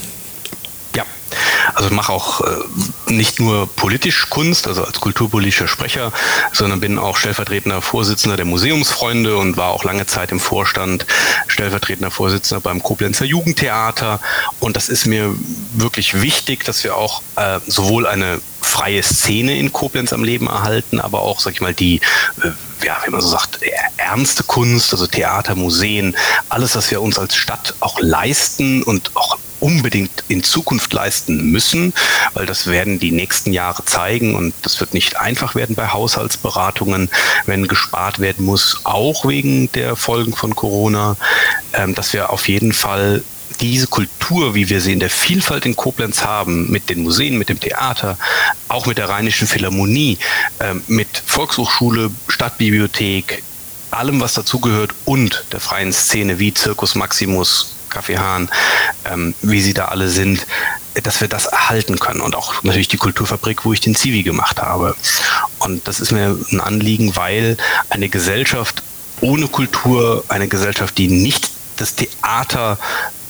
[1.74, 6.12] Also mache auch äh, nicht nur politisch Kunst, also als kulturpolitischer Sprecher,
[6.54, 11.06] sondern bin auch stellvertretender Vorsitzender der Museumsfreunde und war auch lange Zeit im Vorstand,
[11.48, 14.22] stellvertretender Vorsitzender beim Koblenzer Jugendtheater.
[14.60, 15.36] Und das ist mir
[15.74, 21.00] wirklich wichtig, dass wir auch äh, sowohl eine freie Szene in Koblenz am Leben erhalten,
[21.00, 22.02] aber auch, sag ich mal, die,
[22.41, 23.60] äh, ja, wie man so sagt,
[23.98, 26.16] ernste Kunst, also Theater, Museen,
[26.50, 31.93] alles, was wir uns als Stadt auch leisten und auch unbedingt in Zukunft leisten müssen,
[32.34, 37.10] weil das werden die nächsten Jahre zeigen und das wird nicht einfach werden bei Haushaltsberatungen,
[37.45, 41.18] wenn gespart werden muss, auch wegen der Folgen von Corona,
[41.74, 43.24] ähm, dass wir auf jeden Fall
[43.60, 47.49] diese Kultur, wie wir sie in der Vielfalt in Koblenz haben, mit den Museen, mit
[47.49, 48.18] dem Theater,
[48.68, 50.18] auch mit der Rheinischen Philharmonie,
[50.60, 53.43] ähm, mit Volkshochschule, Stadtbibliothek,
[53.91, 58.50] allem, was dazugehört und der freien Szene wie Circus Maximus, Kaffeehahn,
[59.06, 60.46] ähm, wie sie da alle sind,
[61.04, 64.62] dass wir das erhalten können und auch natürlich die Kulturfabrik, wo ich den Zivi gemacht
[64.62, 64.96] habe.
[65.60, 67.58] Und das ist mir ein Anliegen, weil
[67.90, 68.84] eine Gesellschaft
[69.22, 72.78] ohne Kultur, eine Gesellschaft, die nicht das Theater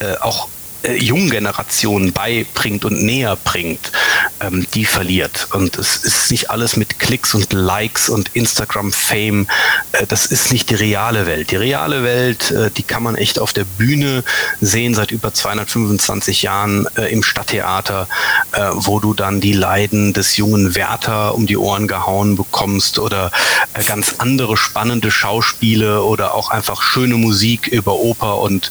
[0.00, 0.48] äh, auch
[0.88, 3.92] äh, jungen Generationen beibringt und näher bringt,
[4.40, 5.48] ähm, die verliert.
[5.52, 9.46] Und es ist nicht alles mit Klicks und Likes und Instagram-Fame.
[9.92, 11.50] Äh, das ist nicht die reale Welt.
[11.50, 14.24] Die reale Welt, äh, die kann man echt auf der Bühne
[14.60, 18.08] sehen seit über 225 Jahren äh, im Stadttheater,
[18.52, 23.30] äh, wo du dann die Leiden des jungen Werther um die Ohren gehauen bekommst oder
[23.74, 28.70] äh, ganz andere spannende Schauspiele oder auch einfach schöne Musik über Oper und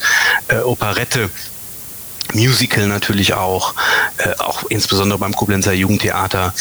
[0.63, 1.29] Operette.
[2.33, 3.73] Musical natürlich auch,
[4.17, 6.53] äh, auch insbesondere beim Koblenzer Jugendtheater.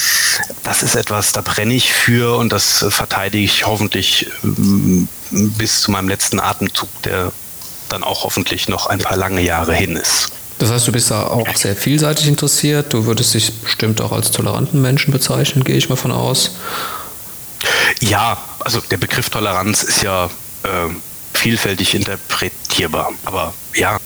[0.63, 5.91] Das ist etwas, da brenne ich für und das verteidige ich hoffentlich äh, bis zu
[5.91, 7.33] meinem letzten Atemzug, der
[7.89, 10.33] dann auch hoffentlich noch ein paar lange Jahre hin ist.
[10.59, 12.93] Das heißt, du bist da auch sehr vielseitig interessiert.
[12.93, 16.53] Du würdest dich bestimmt auch als toleranten Menschen bezeichnen, gehe ich mal von aus.
[18.01, 20.27] Ja, also der Begriff Toleranz ist ja
[20.63, 20.69] äh,
[21.35, 23.13] vielfältig interpretierbar.
[23.25, 23.99] Aber ja,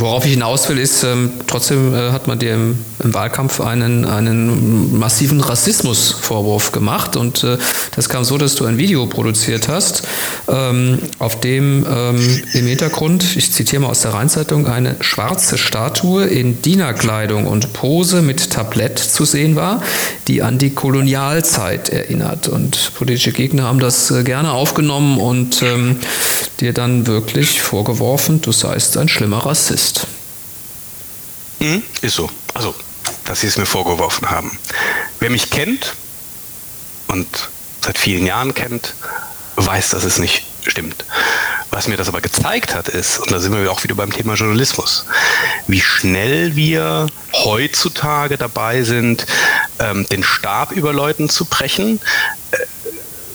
[0.00, 4.06] Worauf ich hinaus will, ist, ähm, trotzdem äh, hat man dir im, im, Wahlkampf einen,
[4.06, 7.16] einen massiven Rassismusvorwurf gemacht.
[7.16, 7.58] Und äh,
[7.94, 10.04] das kam so, dass du ein Video produziert hast,
[10.48, 16.24] ähm, auf dem ähm, im Hintergrund, ich zitiere mal aus der Rheinzeitung, eine schwarze Statue
[16.24, 19.82] in Dienerkleidung und Pose mit Tablett zu sehen war,
[20.28, 22.48] die an die Kolonialzeit erinnert.
[22.48, 25.96] Und politische Gegner haben das äh, gerne aufgenommen und ähm,
[26.60, 29.89] dir dann wirklich vorgeworfen, du seist ein schlimmer Rassist.
[31.60, 32.30] Mhm, ist so.
[32.54, 32.74] Also,
[33.24, 34.58] dass sie es mir vorgeworfen haben.
[35.18, 35.94] Wer mich kennt
[37.08, 37.50] und
[37.84, 38.94] seit vielen Jahren kennt,
[39.56, 41.04] weiß, dass es nicht stimmt.
[41.70, 44.34] Was mir das aber gezeigt hat, ist, und da sind wir auch wieder beim Thema
[44.34, 45.06] Journalismus,
[45.68, 49.26] wie schnell wir heutzutage dabei sind,
[49.78, 52.00] ähm, den Stab über Leuten zu brechen,
[52.50, 52.56] äh,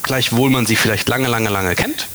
[0.04, 2.08] gleichwohl man sie vielleicht lange, lange, lange kennt,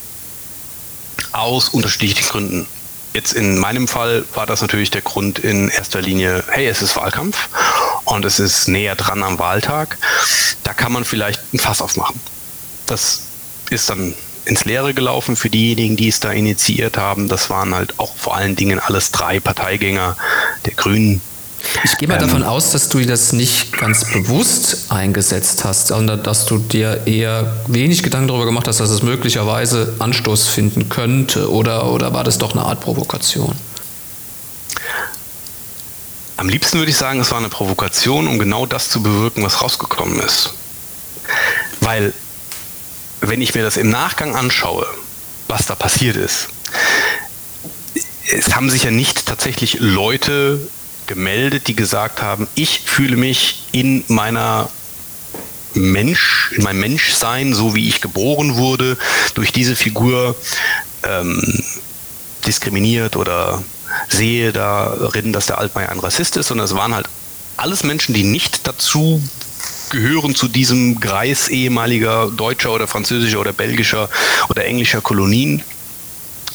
[1.31, 2.67] aus unterschiedlichen Gründen.
[3.13, 6.95] Jetzt in meinem Fall war das natürlich der Grund in erster Linie, hey, es ist
[6.95, 7.49] Wahlkampf
[8.05, 9.97] und es ist näher dran am Wahltag.
[10.63, 12.19] Da kann man vielleicht ein Fass aufmachen.
[12.85, 13.23] Das
[13.69, 14.13] ist dann
[14.45, 17.27] ins Leere gelaufen für diejenigen, die es da initiiert haben.
[17.27, 20.17] Das waren halt auch vor allen Dingen alles drei Parteigänger
[20.65, 21.21] der Grünen,
[21.83, 26.23] ich gehe mal ähm, davon aus, dass du das nicht ganz bewusst eingesetzt hast, sondern
[26.23, 31.51] dass du dir eher wenig Gedanken darüber gemacht hast, dass es möglicherweise Anstoß finden könnte
[31.51, 33.55] oder, oder war das doch eine Art Provokation?
[36.37, 39.61] Am liebsten würde ich sagen, es war eine Provokation, um genau das zu bewirken, was
[39.61, 40.53] rausgekommen ist.
[41.81, 42.13] Weil,
[43.21, 44.87] wenn ich mir das im Nachgang anschaue,
[45.47, 46.47] was da passiert ist,
[48.31, 50.67] es haben sich ja nicht tatsächlich Leute
[51.07, 54.69] gemeldet, die gesagt haben, ich fühle mich in meiner
[55.73, 58.97] Mensch, in meinem Menschsein, so wie ich geboren wurde,
[59.33, 60.35] durch diese Figur
[61.03, 61.41] ähm,
[62.45, 63.63] diskriminiert oder
[64.09, 67.07] sehe darin, dass der Altmaier ein Rassist ist, sondern es waren halt
[67.57, 69.21] alles Menschen, die nicht dazu
[69.89, 74.09] gehören zu diesem Kreis ehemaliger deutscher oder französischer oder belgischer
[74.49, 75.63] oder englischer Kolonien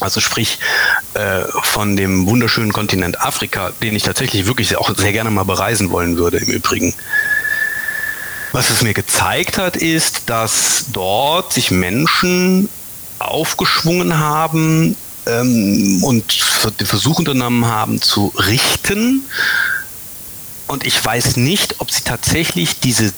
[0.00, 0.58] also sprich
[1.14, 5.90] äh, von dem wunderschönen Kontinent Afrika, den ich tatsächlich wirklich auch sehr gerne mal bereisen
[5.90, 6.94] wollen würde im Übrigen.
[8.52, 12.68] Was es mir gezeigt hat, ist, dass dort sich Menschen
[13.18, 16.24] aufgeschwungen haben ähm, und
[16.80, 19.22] den Versuch unternommen haben zu richten.
[20.66, 23.12] Und ich weiß nicht, ob sie tatsächlich diese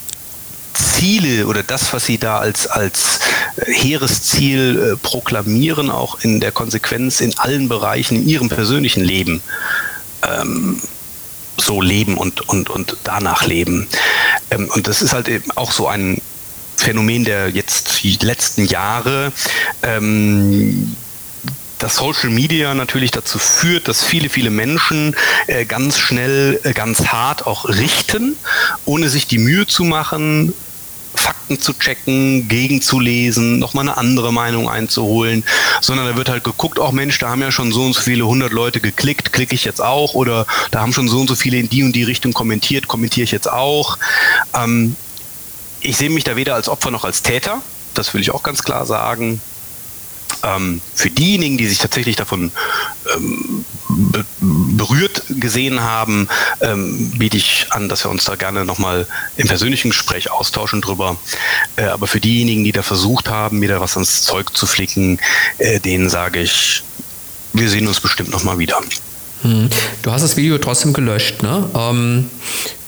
[0.78, 3.20] Ziele oder das, was Sie da als, als
[3.66, 9.42] Heeresziel äh, proklamieren, auch in der Konsequenz in allen Bereichen in Ihrem persönlichen Leben
[10.22, 10.80] ähm,
[11.60, 13.88] so leben und, und, und danach leben.
[14.50, 16.20] Ähm, und das ist halt eben auch so ein
[16.76, 19.32] Phänomen der jetzt letzten Jahre.
[19.82, 20.96] Ähm,
[21.78, 25.14] dass Social Media natürlich dazu führt, dass viele, viele Menschen
[25.46, 28.36] äh, ganz schnell, äh, ganz hart auch richten,
[28.84, 30.52] ohne sich die Mühe zu machen,
[31.28, 35.44] Fakten zu checken, gegenzulesen, nochmal eine andere Meinung einzuholen,
[35.82, 38.26] sondern da wird halt geguckt, auch Mensch, da haben ja schon so und so viele
[38.26, 41.58] hundert Leute geklickt, klicke ich jetzt auch oder da haben schon so und so viele
[41.58, 43.98] in die und die Richtung kommentiert, kommentiere ich jetzt auch.
[44.54, 44.96] Ähm,
[45.80, 47.60] ich sehe mich da weder als Opfer noch als Täter,
[47.92, 49.42] das will ich auch ganz klar sagen.
[50.42, 52.52] Ähm, für diejenigen, die sich tatsächlich davon
[53.14, 56.28] ähm, be berührt gesehen haben,
[56.60, 61.16] ähm, biete ich an, dass wir uns da gerne nochmal im persönlichen Gespräch austauschen drüber.
[61.76, 65.18] Äh, aber für diejenigen, die da versucht haben, da was ans Zeug zu flicken,
[65.58, 66.82] äh, denen sage ich,
[67.52, 68.80] wir sehen uns bestimmt nochmal wieder.
[69.42, 69.68] Hm.
[70.02, 71.68] Du hast das Video trotzdem gelöscht, ne?
[71.74, 72.30] Ähm,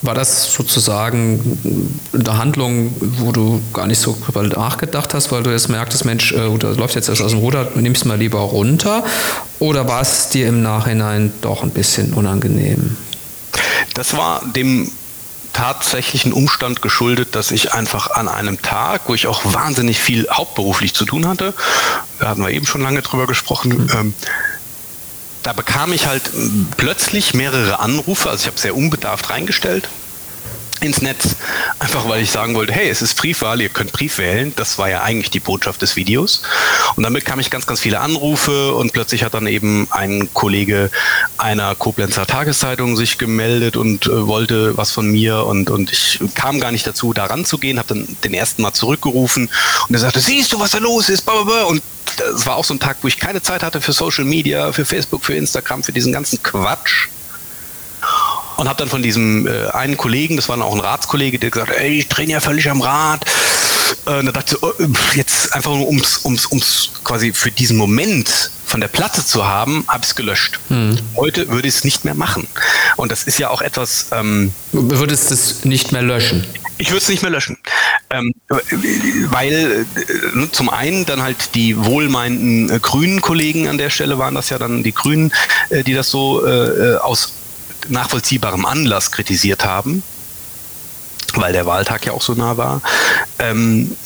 [0.02, 1.58] war das sozusagen
[2.14, 6.58] eine Handlung, wo du gar nicht so nachgedacht hast, weil du jetzt merktest, Mensch, äh,
[6.58, 9.04] das läuft jetzt erst aus dem Ruder, nimmst mal lieber runter?
[9.58, 12.96] Oder war es dir im Nachhinein doch ein bisschen unangenehm?
[13.94, 14.90] Das war dem
[15.52, 20.94] tatsächlichen Umstand geschuldet, dass ich einfach an einem Tag, wo ich auch wahnsinnig viel hauptberuflich
[20.94, 21.54] zu tun hatte,
[22.18, 23.90] da hatten wir eben schon lange drüber gesprochen, mhm.
[23.98, 24.14] ähm,
[25.42, 26.30] da bekam ich halt
[26.76, 29.88] plötzlich mehrere Anrufe, also ich habe sehr unbedarft reingestellt
[30.80, 31.36] ins Netz,
[31.78, 34.52] einfach weil ich sagen wollte, hey, es ist Briefwahl, ihr könnt Brief wählen.
[34.56, 36.42] Das war ja eigentlich die Botschaft des Videos.
[36.96, 40.90] Und damit kam ich ganz, ganz viele Anrufe und plötzlich hat dann eben ein Kollege
[41.38, 46.60] einer Koblenzer Tageszeitung sich gemeldet und äh, wollte was von mir und, und ich kam
[46.60, 49.50] gar nicht dazu, da ranzugehen, habe dann den ersten Mal zurückgerufen
[49.88, 51.28] und er sagte, siehst du, was da los ist?
[51.28, 51.82] Und
[52.34, 54.84] es war auch so ein Tag, wo ich keine Zeit hatte für Social Media, für
[54.84, 57.08] Facebook, für Instagram, für diesen ganzen Quatsch
[58.60, 61.72] und habe dann von diesem äh, einen Kollegen, das war auch ein Ratskollege, der gesagt,
[61.72, 63.24] ey, ich trainiere ja völlig am Rad.
[64.06, 64.72] Äh, und da dachte ich, oh,
[65.14, 69.86] jetzt einfach nur ums, ums, ums quasi für diesen Moment von der Platte zu haben,
[69.88, 70.60] habe ich es gelöscht.
[70.68, 70.98] Hm.
[71.16, 72.46] Heute würde ich es nicht mehr machen.
[72.96, 74.08] Und das ist ja auch etwas.
[74.12, 76.46] Ähm, du würdest es nicht mehr löschen?
[76.76, 77.56] Ich würde es nicht mehr löschen.
[78.10, 78.34] Ähm,
[79.30, 84.34] weil äh, zum einen dann halt die wohlmeinenden äh, grünen Kollegen an der Stelle waren
[84.34, 85.32] das ja dann die Grünen,
[85.70, 87.32] äh, die das so äh, äh aus
[87.88, 90.02] nachvollziehbarem Anlass kritisiert haben,
[91.34, 92.82] weil der Wahltag ja auch so nah war.
[93.38, 93.96] Ähm,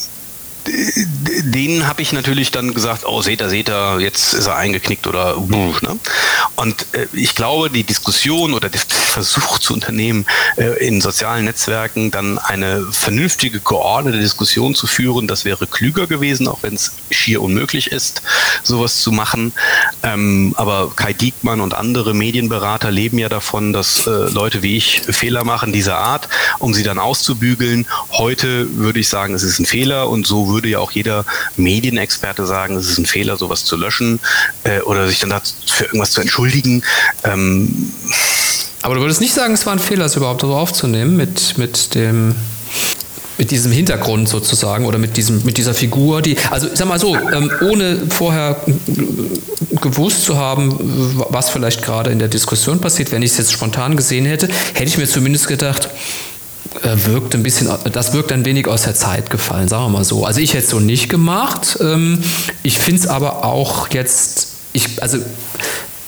[0.67, 5.05] denen habe ich natürlich dann gesagt, oh, seht ihr, seht ihr, jetzt ist er eingeknickt
[5.07, 5.99] oder ne?
[6.55, 10.25] Und äh, ich glaube, die Diskussion oder der Versuch zu unternehmen,
[10.57, 16.47] äh, in sozialen Netzwerken dann eine vernünftige, geordnete Diskussion zu führen, das wäre klüger gewesen,
[16.47, 18.21] auch wenn es schier unmöglich ist,
[18.63, 19.53] sowas zu machen.
[20.03, 25.01] Ähm, aber Kai Diekmann und andere Medienberater leben ja davon, dass äh, Leute wie ich
[25.09, 26.27] Fehler machen dieser Art,
[26.59, 27.85] um sie dann auszubügeln.
[28.11, 31.25] Heute würde ich sagen, es ist ein Fehler und so würde ja auch jeder
[31.57, 34.19] Medienexperte sagen, es ist ein Fehler, sowas zu löschen
[34.63, 35.33] äh, oder sich dann
[35.65, 36.83] für irgendwas zu entschuldigen.
[37.23, 37.91] Ähm,
[38.81, 41.95] aber du würdest nicht sagen, es war ein Fehler, es überhaupt so aufzunehmen mit, mit
[41.95, 42.35] dem
[43.37, 46.99] mit diesem Hintergrund sozusagen oder mit, diesem, mit dieser Figur, die, also ich sag mal
[46.99, 48.61] so, ähm, ohne vorher
[49.81, 50.73] gewusst zu haben,
[51.29, 54.85] was vielleicht gerade in der Diskussion passiert, wenn ich es jetzt spontan gesehen hätte, hätte
[54.85, 55.89] ich mir zumindest gedacht,
[56.83, 60.25] wirkt ein bisschen, das wirkt ein wenig aus der Zeit gefallen, sagen wir mal so.
[60.25, 61.77] Also ich hätte es so nicht gemacht.
[61.81, 62.21] Ähm,
[62.63, 65.19] ich finde es aber auch jetzt, ich, also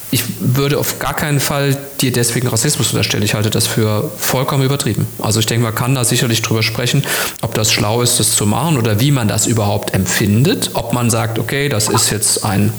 [0.10, 3.24] ich würde auf gar keinen Fall dir deswegen Rassismus unterstellen.
[3.24, 5.06] Ich halte das für vollkommen übertrieben.
[5.20, 7.04] Also ich denke, man kann da sicherlich drüber sprechen,
[7.42, 10.72] ob das schlau ist, das zu machen oder wie man das überhaupt empfindet.
[10.74, 12.72] Ob man sagt, okay, das ist jetzt ein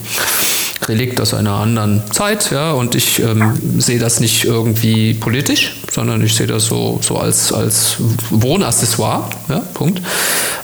[0.86, 6.22] Relikt aus einer anderen Zeit, ja, und ich ähm, sehe das nicht irgendwie politisch, sondern
[6.24, 7.96] ich sehe das so, so als, als
[8.30, 10.00] Wohnaccessoire, ja, Punkt.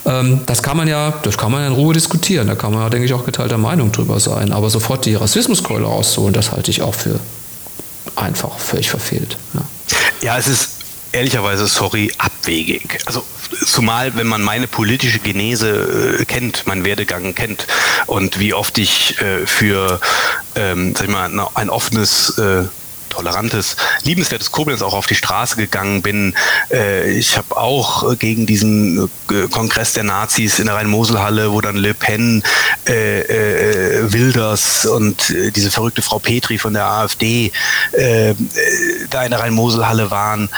[0.07, 2.91] Ähm, das kann man ja, das kann man in Ruhe diskutieren, da kann man ja,
[2.91, 6.83] denke ich, auch geteilter Meinung drüber sein, aber sofort die Rassismuskeule rauszuholen, das halte ich
[6.83, 7.19] auch für
[8.17, 9.37] einfach völlig verfehlt.
[9.55, 9.61] Ja,
[10.23, 10.74] ja es ist
[11.15, 12.99] ehrlicherweise, sorry, abwegig.
[13.07, 13.25] Also
[13.65, 17.67] zumal, wenn man meine politische Genese äh, kennt, meinen Werdegang kennt
[18.07, 20.01] und wie oft ich äh, für,
[20.57, 22.65] ähm, sag ich mal, ein offenes äh,
[23.11, 26.35] tolerantes, liebenswertes Koblenz auch auf die Straße gegangen bin.
[26.73, 31.77] Äh, ich habe auch gegen diesen äh, Kongress der Nazis in der Rhein-Mosel-Halle, wo dann
[31.77, 32.43] Le Pen,
[32.89, 37.53] äh, äh, Wilders und äh, diese verrückte Frau Petri von der AfD
[37.93, 38.35] äh,
[39.11, 40.49] da in der Rhein-Mosel-Halle waren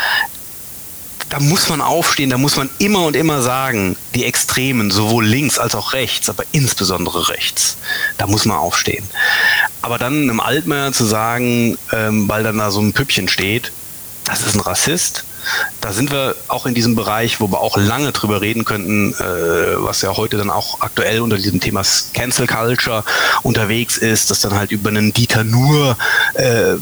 [1.29, 5.59] da muss man aufstehen, da muss man immer und immer sagen, die Extremen, sowohl links
[5.59, 7.77] als auch rechts, aber insbesondere rechts,
[8.19, 9.05] da muss man aufstehen.
[9.83, 13.73] Aber dann einem Altmaier zu sagen, ähm, weil dann da so ein Püppchen steht,
[14.25, 15.25] das ist ein Rassist,
[15.81, 19.77] da sind wir auch in diesem Bereich, wo wir auch lange drüber reden könnten, äh,
[19.77, 21.83] was ja heute dann auch aktuell unter diesem Thema
[22.15, 23.05] Cancel Culture
[23.43, 25.97] unterwegs ist, dass dann halt über einen Dieter Nur
[26.35, 26.75] äh,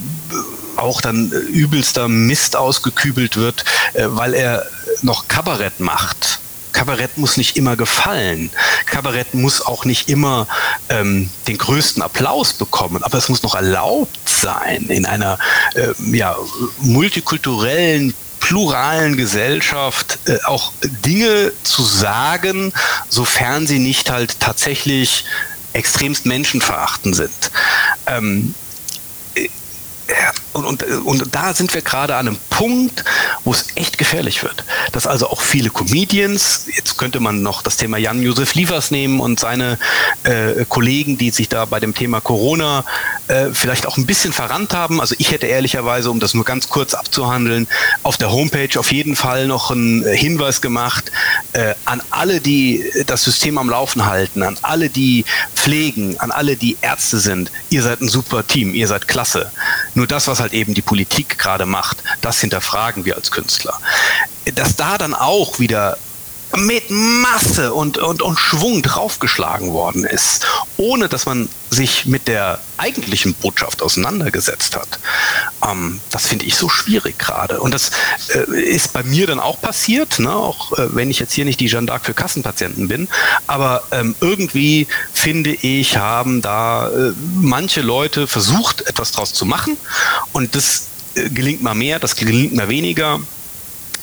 [0.76, 3.64] auch dann äh, übelster Mist ausgekübelt wird,
[3.94, 4.66] äh, weil er
[5.02, 6.40] noch Kabarett macht.
[6.72, 8.50] Kabarett muss nicht immer gefallen.
[8.86, 10.48] Kabarett muss auch nicht immer
[10.88, 15.38] ähm, den größten Applaus bekommen, aber es muss noch erlaubt sein in einer
[15.74, 16.36] äh, ja,
[16.80, 22.72] multikulturellen, pluralen Gesellschaft äh, auch Dinge zu sagen,
[23.08, 25.24] sofern sie nicht halt tatsächlich
[25.72, 27.50] extremst menschenverachtend sind.
[28.06, 28.54] Ähm,
[30.54, 33.04] und, und, und da sind wir gerade an einem Punkt,
[33.44, 34.64] wo es echt gefährlich wird.
[34.92, 39.40] Dass also auch viele Comedians, jetzt könnte man noch das Thema Jan-Josef Liefers nehmen und
[39.40, 39.78] seine
[40.22, 42.84] äh, Kollegen, die sich da bei dem Thema Corona
[43.28, 45.00] äh, vielleicht auch ein bisschen verrannt haben.
[45.00, 47.66] Also ich hätte ehrlicherweise, um das nur ganz kurz abzuhandeln,
[48.02, 51.10] auf der Homepage auf jeden Fall noch einen Hinweis gemacht
[51.52, 55.24] äh, an alle, die das System am Laufen halten, an alle, die
[55.54, 57.50] pflegen, an alle, die Ärzte sind.
[57.70, 59.50] Ihr seid ein super Team, ihr seid klasse.
[59.94, 63.80] Nur das, was halt eben die Politik gerade macht, das hinterfragen wir als Künstler.
[64.54, 65.96] Dass da dann auch wieder
[66.56, 70.46] mit Masse und, und, und Schwung draufgeschlagen worden ist,
[70.76, 75.00] ohne dass man sich mit der eigentlichen Botschaft auseinandergesetzt hat.
[75.68, 77.60] Ähm, das finde ich so schwierig gerade.
[77.60, 77.90] Und das
[78.28, 80.32] äh, ist bei mir dann auch passiert, ne?
[80.32, 83.08] auch äh, wenn ich jetzt hier nicht die Jeanne d'Arc für Kassenpatienten bin.
[83.46, 89.76] Aber ähm, irgendwie finde ich, haben da äh, manche Leute versucht, etwas draus zu machen.
[90.32, 93.20] Und das äh, gelingt mal mehr, das gelingt mal weniger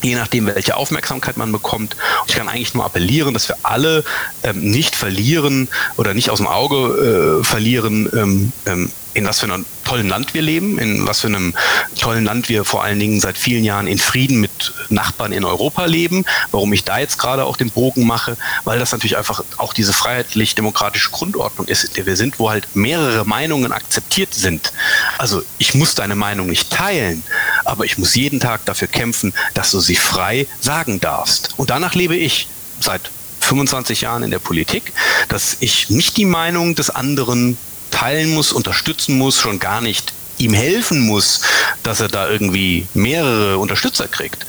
[0.02, 1.96] je nachdem, welche Aufmerksamkeit man bekommt.
[2.28, 4.04] Ich kann eigentlich nur appellieren, dass wir alle
[4.44, 9.46] ähm, nicht verlieren oder nicht aus dem Auge äh, verlieren, ähm, ähm, in was für
[9.46, 11.54] einem tollen Land wir leben, in was für einem
[12.00, 15.86] tollen Land wir vor allen Dingen seit vielen Jahren in Frieden mit Nachbarn in Europa
[15.86, 16.24] leben.
[16.52, 19.92] Warum ich da jetzt gerade auch den Bogen mache, weil das natürlich einfach auch diese
[19.92, 24.72] freiheitlich-demokratische Grundordnung ist, in der wir sind, wo halt mehrere Meinungen akzeptiert sind.
[25.18, 27.24] Also ich muss deine Meinung nicht teilen,
[27.72, 31.54] aber ich muss jeden Tag dafür kämpfen, dass du sie frei sagen darfst.
[31.56, 32.48] Und danach lebe ich
[32.82, 33.10] seit
[33.40, 34.92] 25 Jahren in der Politik,
[35.30, 37.58] dass ich nicht die Meinung des anderen
[37.90, 41.42] teilen muss, unterstützen muss, schon gar nicht ihm helfen muss,
[41.82, 44.46] dass er da irgendwie mehrere Unterstützer kriegt.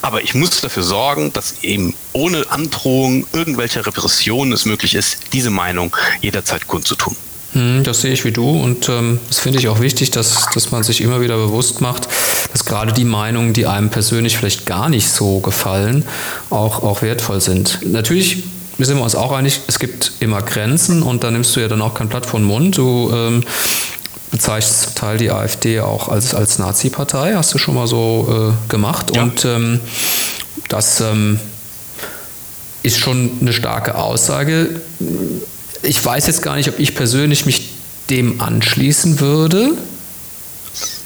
[0.00, 5.50] Aber ich muss dafür sorgen, dass eben ohne Androhung irgendwelcher Repressionen es möglich ist, diese
[5.50, 7.16] Meinung jederzeit kundzutun.
[7.52, 10.70] Hm, das sehe ich wie du und ähm, das finde ich auch wichtig, dass, dass
[10.70, 12.08] man sich immer wieder bewusst macht,
[12.52, 16.04] dass gerade die Meinungen, die einem persönlich vielleicht gar nicht so gefallen,
[16.48, 17.80] auch, auch wertvoll sind.
[17.84, 18.44] Natürlich
[18.78, 21.82] sind wir uns auch einig, es gibt immer Grenzen und da nimmst du ja dann
[21.82, 22.78] auch kein Blatt vor den Mund.
[22.78, 23.42] Du ähm,
[24.30, 28.70] bezeichnest zum Teil die AfD auch als, als Nazi-Partei, hast du schon mal so äh,
[28.70, 29.14] gemacht.
[29.14, 29.22] Ja.
[29.22, 29.80] Und ähm,
[30.68, 31.40] das ähm,
[32.82, 34.80] ist schon eine starke Aussage.
[35.82, 37.70] Ich weiß jetzt gar nicht, ob ich persönlich mich
[38.10, 39.76] dem anschließen würde.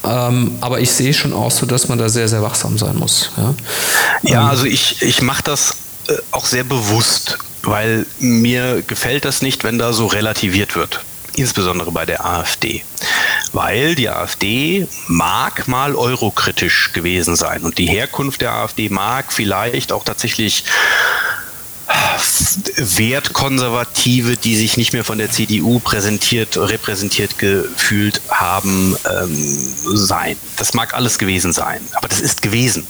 [0.04, 3.30] Ähm, aber ich sehe schon auch so, dass man da sehr, sehr wachsam sein muss.
[3.36, 3.54] Ja,
[4.22, 5.76] ja ähm, also ich, ich mache das
[6.08, 11.00] äh, auch sehr bewusst, weil mir gefällt das nicht, wenn da so relativiert wird.
[11.36, 12.84] Insbesondere bei der AfD.
[13.52, 19.90] Weil die AfD mag mal eurokritisch gewesen sein und die Herkunft der AfD mag vielleicht
[19.90, 20.64] auch tatsächlich
[22.76, 29.58] Wertkonservative, die sich nicht mehr von der CDU präsentiert, repräsentiert gefühlt haben, ähm,
[29.96, 30.36] sein.
[30.56, 32.86] Das mag alles gewesen sein, aber das ist gewesen.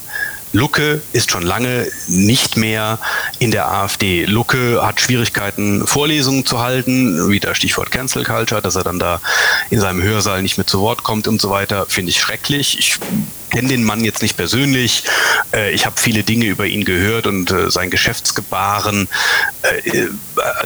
[0.55, 2.97] Lucke ist schon lange nicht mehr
[3.39, 4.23] in der AfD.
[4.23, 9.19] Lucke hat Schwierigkeiten, Vorlesungen zu halten, wieder Stichwort Cancel Culture, dass er dann da
[9.69, 12.79] in seinem Hörsaal nicht mehr zu Wort kommt und so weiter, finde ich schrecklich.
[12.79, 12.97] Ich
[13.55, 15.03] kenne den Mann jetzt nicht persönlich.
[15.53, 19.07] Äh, ich habe viele Dinge über ihn gehört und äh, sein Geschäftsgebaren
[19.61, 20.07] äh,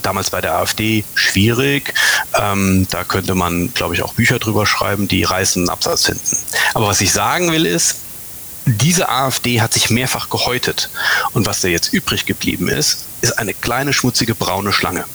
[0.01, 1.93] damals bei der AfD schwierig.
[2.37, 6.37] Ähm, da könnte man, glaube ich, auch Bücher drüber schreiben, die reißenden Absatz finden.
[6.73, 7.97] Aber was ich sagen will ist,
[8.65, 10.89] diese AfD hat sich mehrfach gehäutet.
[11.33, 15.05] Und was da jetzt übrig geblieben ist, ist eine kleine schmutzige braune Schlange.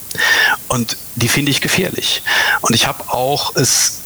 [0.68, 2.22] Und die finde ich gefährlich.
[2.61, 4.01] Und ich habe auch es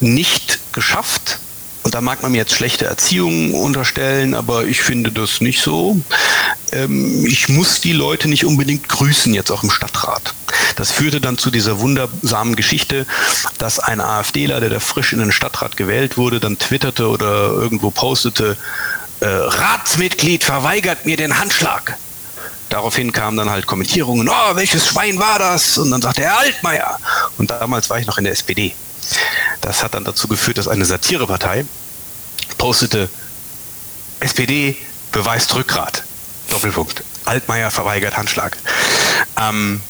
[0.00, 1.38] nicht geschafft,
[1.82, 5.96] und da mag man mir jetzt schlechte Erziehung unterstellen, aber ich finde das nicht so.
[6.70, 10.34] Ähm, ich muss die Leute nicht unbedingt grüßen jetzt auch im Stadtrat.
[10.76, 13.06] Das führte dann zu dieser wundersamen Geschichte,
[13.58, 17.90] dass ein AfDler, der da frisch in den Stadtrat gewählt wurde, dann twitterte oder irgendwo
[17.90, 18.56] postete,
[19.20, 21.96] äh, Ratsmitglied verweigert mir den Handschlag.
[22.68, 25.76] Daraufhin kamen dann halt Kommentierungen, oh, welches Schwein war das?
[25.78, 26.98] Und dann sagte er Altmaier.
[27.36, 28.74] Und damals war ich noch in der SPD.
[29.60, 31.64] Das hat dann dazu geführt, dass eine Satirepartei
[32.58, 33.08] postete,
[34.20, 34.76] SPD
[35.10, 36.04] beweist Rückgrat.
[36.48, 37.02] Doppelpunkt.
[37.24, 38.56] Altmaier verweigert Handschlag.
[39.40, 39.80] Ähm,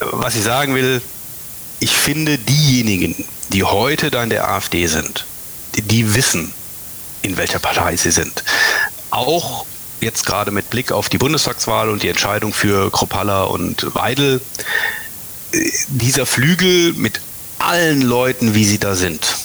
[0.00, 1.02] was ich sagen will,
[1.80, 5.26] ich finde diejenigen, die heute da in der AfD sind,
[5.74, 6.52] die, die wissen,
[7.22, 8.44] in welcher Partei sie sind.
[9.10, 9.66] Auch
[10.00, 14.40] jetzt gerade mit Blick auf die Bundestagswahl und die Entscheidung für Kropalla und Weidel,
[15.52, 17.20] äh, dieser Flügel mit
[17.60, 19.36] allen Leuten, wie sie da sind.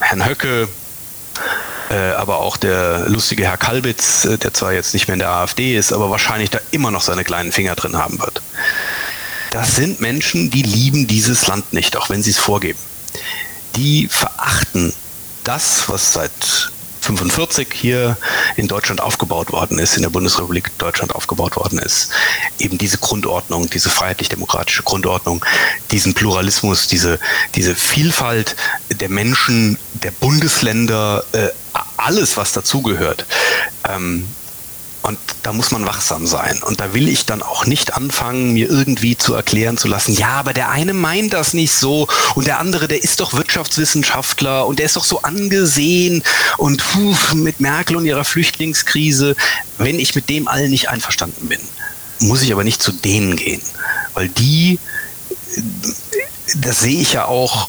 [0.00, 0.68] Herrn Höcke,
[1.90, 5.30] äh, aber auch der lustige Herr Kalbitz, äh, der zwar jetzt nicht mehr in der
[5.30, 8.42] AfD ist, aber wahrscheinlich da immer noch seine kleinen Finger drin haben wird.
[9.50, 12.78] Das sind Menschen, die lieben dieses Land nicht, auch wenn sie es vorgeben.
[13.76, 14.92] Die verachten
[15.44, 16.72] das, was seit
[17.04, 18.16] 45 hier
[18.56, 22.10] in Deutschland aufgebaut worden ist, in der Bundesrepublik Deutschland aufgebaut worden ist.
[22.58, 25.44] Eben diese Grundordnung, diese freiheitlich-demokratische Grundordnung,
[25.90, 27.18] diesen Pluralismus, diese,
[27.54, 28.56] diese Vielfalt
[28.90, 31.48] der Menschen, der Bundesländer, äh,
[31.96, 33.26] alles, was dazugehört.
[33.88, 34.26] Ähm,
[35.04, 36.62] und da muss man wachsam sein.
[36.62, 40.30] Und da will ich dann auch nicht anfangen, mir irgendwie zu erklären zu lassen, ja,
[40.30, 44.78] aber der eine meint das nicht so und der andere, der ist doch Wirtschaftswissenschaftler und
[44.78, 46.22] der ist doch so angesehen
[46.56, 49.36] und puh, mit Merkel und ihrer Flüchtlingskrise.
[49.76, 51.60] Wenn ich mit dem allen nicht einverstanden bin,
[52.20, 53.60] muss ich aber nicht zu denen gehen,
[54.14, 54.78] weil die,
[56.56, 57.68] das sehe ich ja auch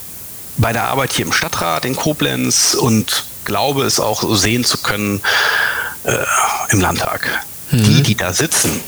[0.56, 5.20] bei der Arbeit hier im Stadtrat in Koblenz und glaube es auch sehen zu können,
[6.06, 7.28] äh, im Landtag.
[7.70, 7.82] Mhm.
[7.82, 8.80] Die, die da sitzen,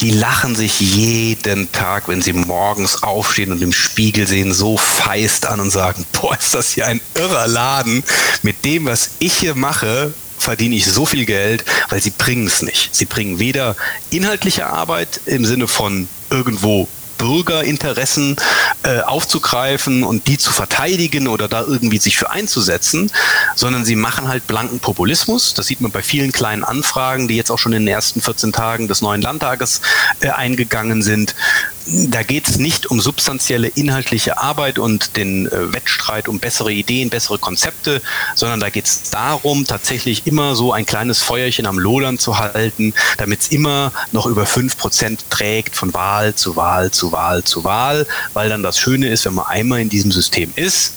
[0.00, 5.46] die lachen sich jeden Tag, wenn sie morgens aufstehen und im Spiegel sehen, so feist
[5.46, 8.04] an und sagen, boah, ist das hier ein irrer Laden.
[8.42, 12.62] Mit dem, was ich hier mache, verdiene ich so viel Geld, weil sie bringen es
[12.62, 12.94] nicht.
[12.94, 13.74] Sie bringen weder
[14.10, 16.88] inhaltliche Arbeit im Sinne von irgendwo
[17.18, 18.36] Bürgerinteressen
[18.82, 23.10] äh, aufzugreifen und die zu verteidigen oder da irgendwie sich für einzusetzen,
[23.54, 25.54] sondern sie machen halt blanken Populismus.
[25.54, 28.52] Das sieht man bei vielen kleinen Anfragen, die jetzt auch schon in den ersten 14
[28.52, 29.80] Tagen des neuen Landtages
[30.20, 31.34] äh, eingegangen sind
[31.86, 37.10] da geht es nicht um substanzielle inhaltliche Arbeit und den äh, Wettstreit um bessere Ideen,
[37.10, 38.02] bessere Konzepte,
[38.34, 42.92] sondern da geht es darum, tatsächlich immer so ein kleines Feuerchen am Lodern zu halten,
[43.18, 47.62] damit es immer noch über fünf Prozent trägt von Wahl zu Wahl zu Wahl zu
[47.62, 50.94] Wahl, weil dann das Schöne ist, wenn man einmal in diesem System ist,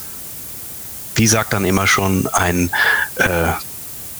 [1.15, 2.71] wie sagt dann immer schon ein
[3.17, 3.51] äh,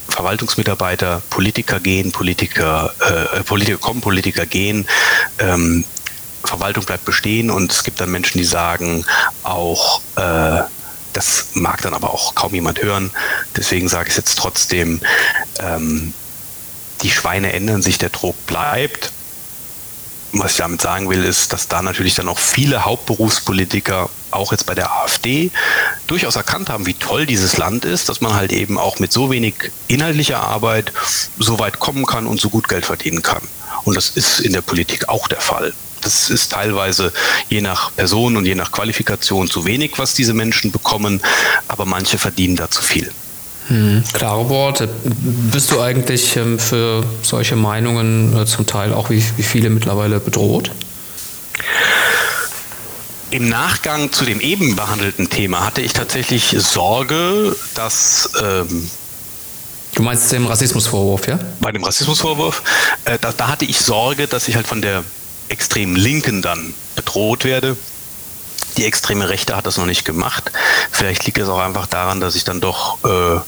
[0.10, 4.88] Verwaltungsmitarbeiter, Politiker gehen, Politiker, äh, Politiker kommen, Politiker gehen,
[5.40, 5.86] ähm,
[6.44, 9.06] Verwaltung bleibt bestehen und es gibt dann Menschen, die sagen
[9.44, 10.62] auch, äh,
[11.14, 13.12] das mag dann aber auch kaum jemand hören.
[13.56, 15.02] Deswegen sage ich jetzt trotzdem,
[15.60, 16.14] ähm,
[17.02, 19.12] die Schweine ändern sich, der Druck bleibt.
[20.32, 24.68] Was ich damit sagen will, ist, dass da natürlich dann auch viele Hauptberufspolitiker auch jetzt
[24.68, 25.50] bei der AfD
[26.06, 29.32] durchaus erkannt haben, wie toll dieses Land ist, dass man halt eben auch mit so
[29.32, 30.94] wenig inhaltlicher Arbeit
[31.40, 33.42] so weit kommen kann und so gut Geld verdienen kann.
[33.86, 35.74] Und das ist in der Politik auch der Fall.
[36.02, 37.12] Das ist teilweise
[37.50, 41.22] je nach Person und je nach Qualifikation zu wenig, was diese Menschen bekommen,
[41.68, 43.12] aber manche verdienen da zu viel.
[43.68, 44.90] Hm, klare Worte.
[45.04, 50.20] Bist du eigentlich ähm, für solche Meinungen äh, zum Teil auch wie, wie viele mittlerweile
[50.20, 50.72] bedroht?
[53.32, 58.90] Im Nachgang zu dem eben behandelten Thema hatte ich tatsächlich Sorge, dass ähm,
[59.96, 61.40] Du meinst den Rassismusvorwurf, ja?
[61.60, 62.62] Bei dem Rassismusvorwurf,
[63.06, 65.04] äh, da, da, hatte ich Sorge, dass ich halt von der
[65.50, 67.78] extremen Linken dann bedroht werde.
[68.78, 70.52] Die extreme Rechte hat das noch nicht gemacht.
[70.92, 73.40] Vielleicht liegt es auch einfach daran, dass ich dann doch äh,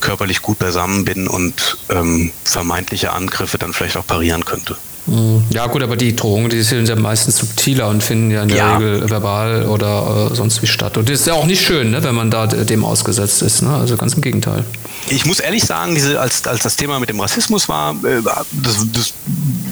[0.00, 4.76] körperlich gut beisammen bin und ähm, vermeintliche Angriffe dann vielleicht auch parieren könnte.
[5.06, 5.44] Mhm.
[5.50, 8.56] Ja gut, aber die Drohungen, die sind ja meistens subtiler und finden ja in der
[8.56, 8.76] ja.
[8.76, 10.96] Regel verbal oder äh, sonst wie statt.
[10.96, 13.62] Und das ist ja auch nicht schön, ne, wenn man da dem ausgesetzt ist.
[13.62, 13.74] Ne?
[13.74, 14.64] Also ganz im Gegenteil.
[15.08, 18.22] Ich muss ehrlich sagen, diese, als, als das Thema mit dem Rassismus war, äh,
[18.52, 19.14] das, das,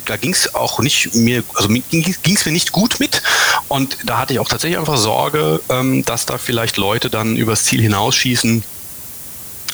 [0.05, 3.23] da ging es auch nicht mir, also ging es mir nicht gut mit.
[3.69, 7.65] Und da hatte ich auch tatsächlich einfach Sorge, ähm, dass da vielleicht Leute dann übers
[7.65, 8.63] Ziel hinausschießen.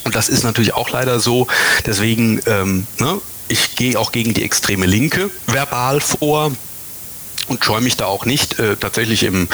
[0.05, 1.47] Und das ist natürlich auch leider so.
[1.85, 3.20] Deswegen, ähm, ne,
[3.51, 6.53] ich gehe auch gegen die extreme Linke verbal vor
[7.49, 9.49] und scheue mich da auch nicht äh, tatsächlich im,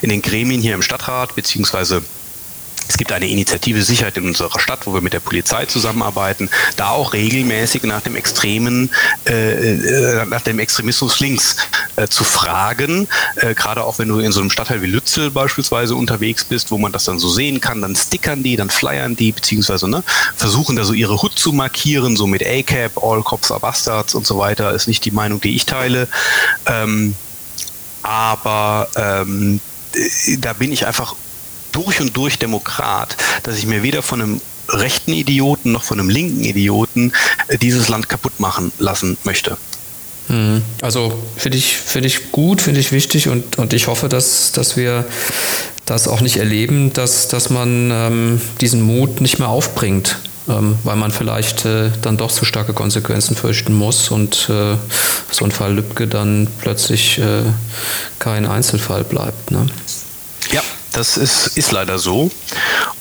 [0.00, 2.02] in den Gremien hier im Stadtrat beziehungsweise
[2.88, 6.88] es gibt eine Initiative Sicherheit in unserer Stadt, wo wir mit der Polizei zusammenarbeiten, da
[6.88, 8.90] auch regelmäßig nach dem extremen,
[9.26, 11.56] äh, äh, nach dem Extremismus links
[11.96, 13.06] äh, zu fragen.
[13.36, 16.78] Äh, gerade auch wenn du in so einem Stadtteil wie Lützel beispielsweise unterwegs bist, wo
[16.78, 20.02] man das dann so sehen kann, dann stickern die, dann flyern die, beziehungsweise ne,
[20.34, 24.26] versuchen da so ihre Hut zu markieren, so mit ACAP, All Cops are Bastards und
[24.26, 26.08] so weiter, ist nicht die Meinung, die ich teile.
[26.64, 27.14] Ähm,
[28.02, 29.60] aber ähm,
[30.38, 31.14] da bin ich einfach
[31.78, 36.10] durch und durch Demokrat, dass ich mir weder von einem rechten Idioten noch von einem
[36.10, 37.12] linken Idioten
[37.46, 39.56] äh, dieses Land kaputt machen lassen möchte.
[40.28, 40.62] Mhm.
[40.82, 44.76] Also finde ich, find ich gut, finde ich wichtig und, und ich hoffe, dass, dass
[44.76, 45.06] wir
[45.86, 50.18] das auch nicht erleben, dass, dass man ähm, diesen Mut nicht mehr aufbringt,
[50.48, 54.76] ähm, weil man vielleicht äh, dann doch zu starke Konsequenzen fürchten muss und äh,
[55.30, 57.44] so ein Fall Lübcke dann plötzlich äh,
[58.18, 59.52] kein Einzelfall bleibt.
[59.52, 59.66] Ne?
[60.50, 62.30] Ja, das ist, ist leider so.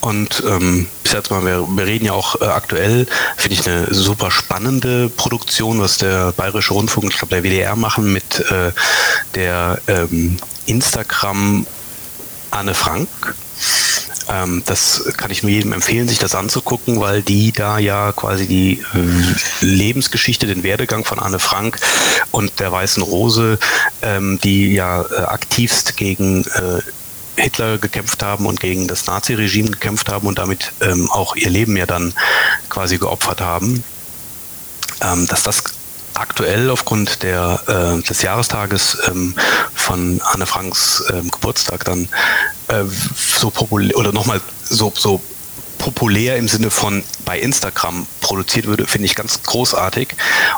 [0.02, 3.08] Und ähm, ich sag mal, wir, wir reden ja auch äh, aktuell,
[3.38, 8.12] finde ich eine super spannende Produktion, was der Bayerische Rundfunk, ich glaube der WDR machen
[8.12, 8.72] mit äh,
[9.36, 11.66] der ähm, Instagram
[12.52, 13.08] Anne Frank.
[14.30, 18.48] Ähm, das kann ich nur jedem empfehlen, sich das anzugucken, weil die da ja quasi
[18.48, 21.80] die äh, Lebensgeschichte, den Werdegang von Anne Frank
[22.32, 23.58] und der Weißen Rose,
[24.02, 26.82] ähm, die ja äh, aktivst gegen äh,
[27.38, 31.78] Hitler gekämpft haben und gegen das Nazi-Regime gekämpft haben und damit ähm, auch ihr Leben
[31.78, 32.14] ja dann
[32.70, 33.84] quasi geopfert haben,
[35.02, 35.64] ähm, dass das
[36.16, 39.36] aktuell aufgrund der, äh, des Jahrestages ähm,
[39.74, 42.10] von Anne Franks ähm, Geburtstag dann
[42.70, 42.84] äh,
[43.16, 45.22] so populär oder nochmal so, so
[45.78, 50.10] populär im Sinne von bei Instagram produziert würde, finde ich ganz großartig.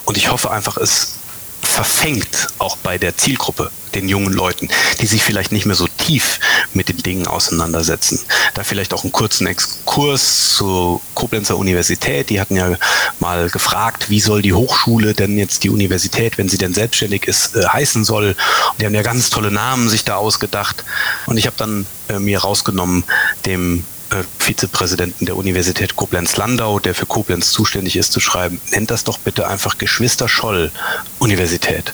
[0.05, 1.18] Und ich hoffe einfach, es
[1.61, 4.69] verfängt auch bei der Zielgruppe, den jungen Leuten,
[5.01, 6.39] die sich vielleicht nicht mehr so tief
[6.73, 8.19] mit den Dingen auseinandersetzen.
[8.53, 12.29] Da vielleicht auch einen kurzen Exkurs zur Koblenzer Universität.
[12.29, 12.75] Die hatten ja
[13.19, 17.55] mal gefragt, wie soll die Hochschule denn jetzt die Universität, wenn sie denn selbstständig ist,
[17.55, 18.35] äh, heißen soll.
[18.71, 20.83] Und die haben ja ganz tolle Namen sich da ausgedacht.
[21.25, 23.03] Und ich habe dann äh, mir rausgenommen,
[23.45, 29.03] dem äh, Vizepräsidenten der Universität Koblenz-Landau, der für Koblenz zuständig ist, zu schreiben, nennt das
[29.03, 30.71] doch bitte einfach Geschwister Scholl
[31.19, 31.93] Universität.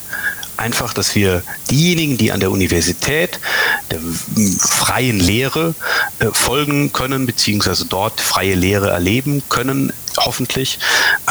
[0.58, 3.40] Einfach, dass wir diejenigen, die an der Universität
[3.92, 4.00] der
[4.58, 5.76] freien Lehre
[6.20, 10.80] äh, folgen können, beziehungsweise dort freie Lehre erleben können, hoffentlich,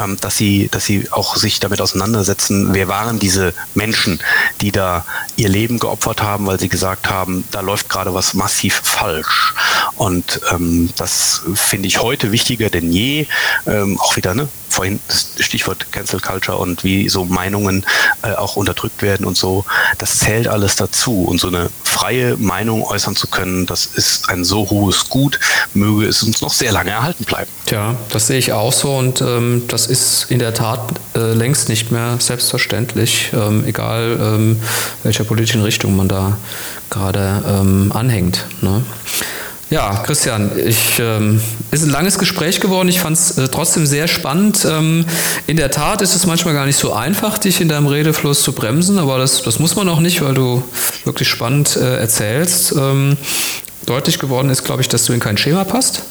[0.03, 4.21] ähm, dass sie, dass sie auch sich damit auseinandersetzen, wer waren diese Menschen,
[4.61, 5.05] die da
[5.37, 9.55] ihr Leben geopfert haben, weil sie gesagt haben, da läuft gerade was massiv falsch.
[9.97, 13.27] Und ähm, das finde ich heute wichtiger denn je.
[13.67, 14.49] Ähm, auch wieder, ne?
[14.69, 17.87] Vorhin das Stichwort Cancel Culture und wie so Meinungen
[18.23, 19.65] äh, auch unterdrückt werden und so.
[19.99, 21.25] Das zählt alles dazu.
[21.25, 25.39] Und so eine freie Meinung äußern zu können, das ist ein so hohes Gut,
[25.75, 27.51] möge es uns noch sehr lange erhalten bleiben.
[27.67, 30.81] Tja, das sehe ich auch so und ähm, das ist in der Tat
[31.17, 34.57] äh, längst nicht mehr selbstverständlich, ähm, egal ähm,
[35.03, 36.37] welcher politischen Richtung man da
[36.91, 38.47] gerade ähm, anhängt.
[38.61, 38.83] Ne?
[39.71, 41.41] Ja, Christian, ich, ähm,
[41.71, 42.89] ist ein langes Gespräch geworden.
[42.89, 44.65] Ich fand es äh, trotzdem sehr spannend.
[44.71, 45.05] Ähm,
[45.47, 48.53] in der Tat ist es manchmal gar nicht so einfach, dich in deinem Redefluss zu
[48.53, 50.63] bremsen, aber das, das muss man auch nicht, weil du
[51.05, 52.73] wirklich spannend äh, erzählst.
[52.77, 53.17] Ähm,
[53.87, 56.03] deutlich geworden ist, glaube ich, dass du in kein Schema passt,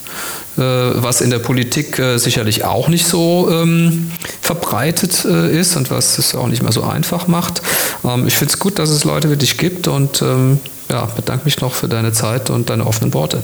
[0.58, 5.92] äh, was in der Politik äh, sicherlich auch nicht so ähm, verbreitet äh, ist und
[5.92, 7.62] was es auch nicht mehr so einfach macht.
[8.04, 10.60] Ähm, ich finde es gut, dass es Leute wie dich gibt und ähm,
[10.90, 13.42] ja, bedanke mich noch für deine Zeit und deine offenen Worte.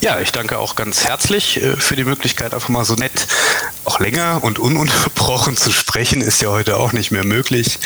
[0.00, 3.26] Ja, ich danke auch ganz herzlich äh, für die Möglichkeit, einfach mal so nett
[3.84, 7.78] auch länger und ununterbrochen zu sprechen, ist ja heute auch nicht mehr möglich.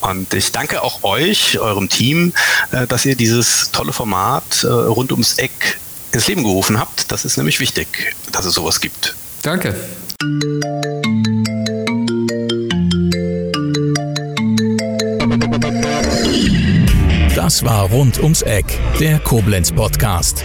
[0.00, 2.32] Und ich danke auch euch, eurem Team,
[2.72, 5.78] äh, dass ihr dieses tolle Format äh, rund ums Eck
[6.12, 7.10] ins Leben gerufen habt.
[7.10, 9.14] Das ist nämlich wichtig, dass es sowas gibt.
[9.42, 9.74] Danke.
[17.34, 20.44] Das war Rund ums Eck, der Koblenz Podcast.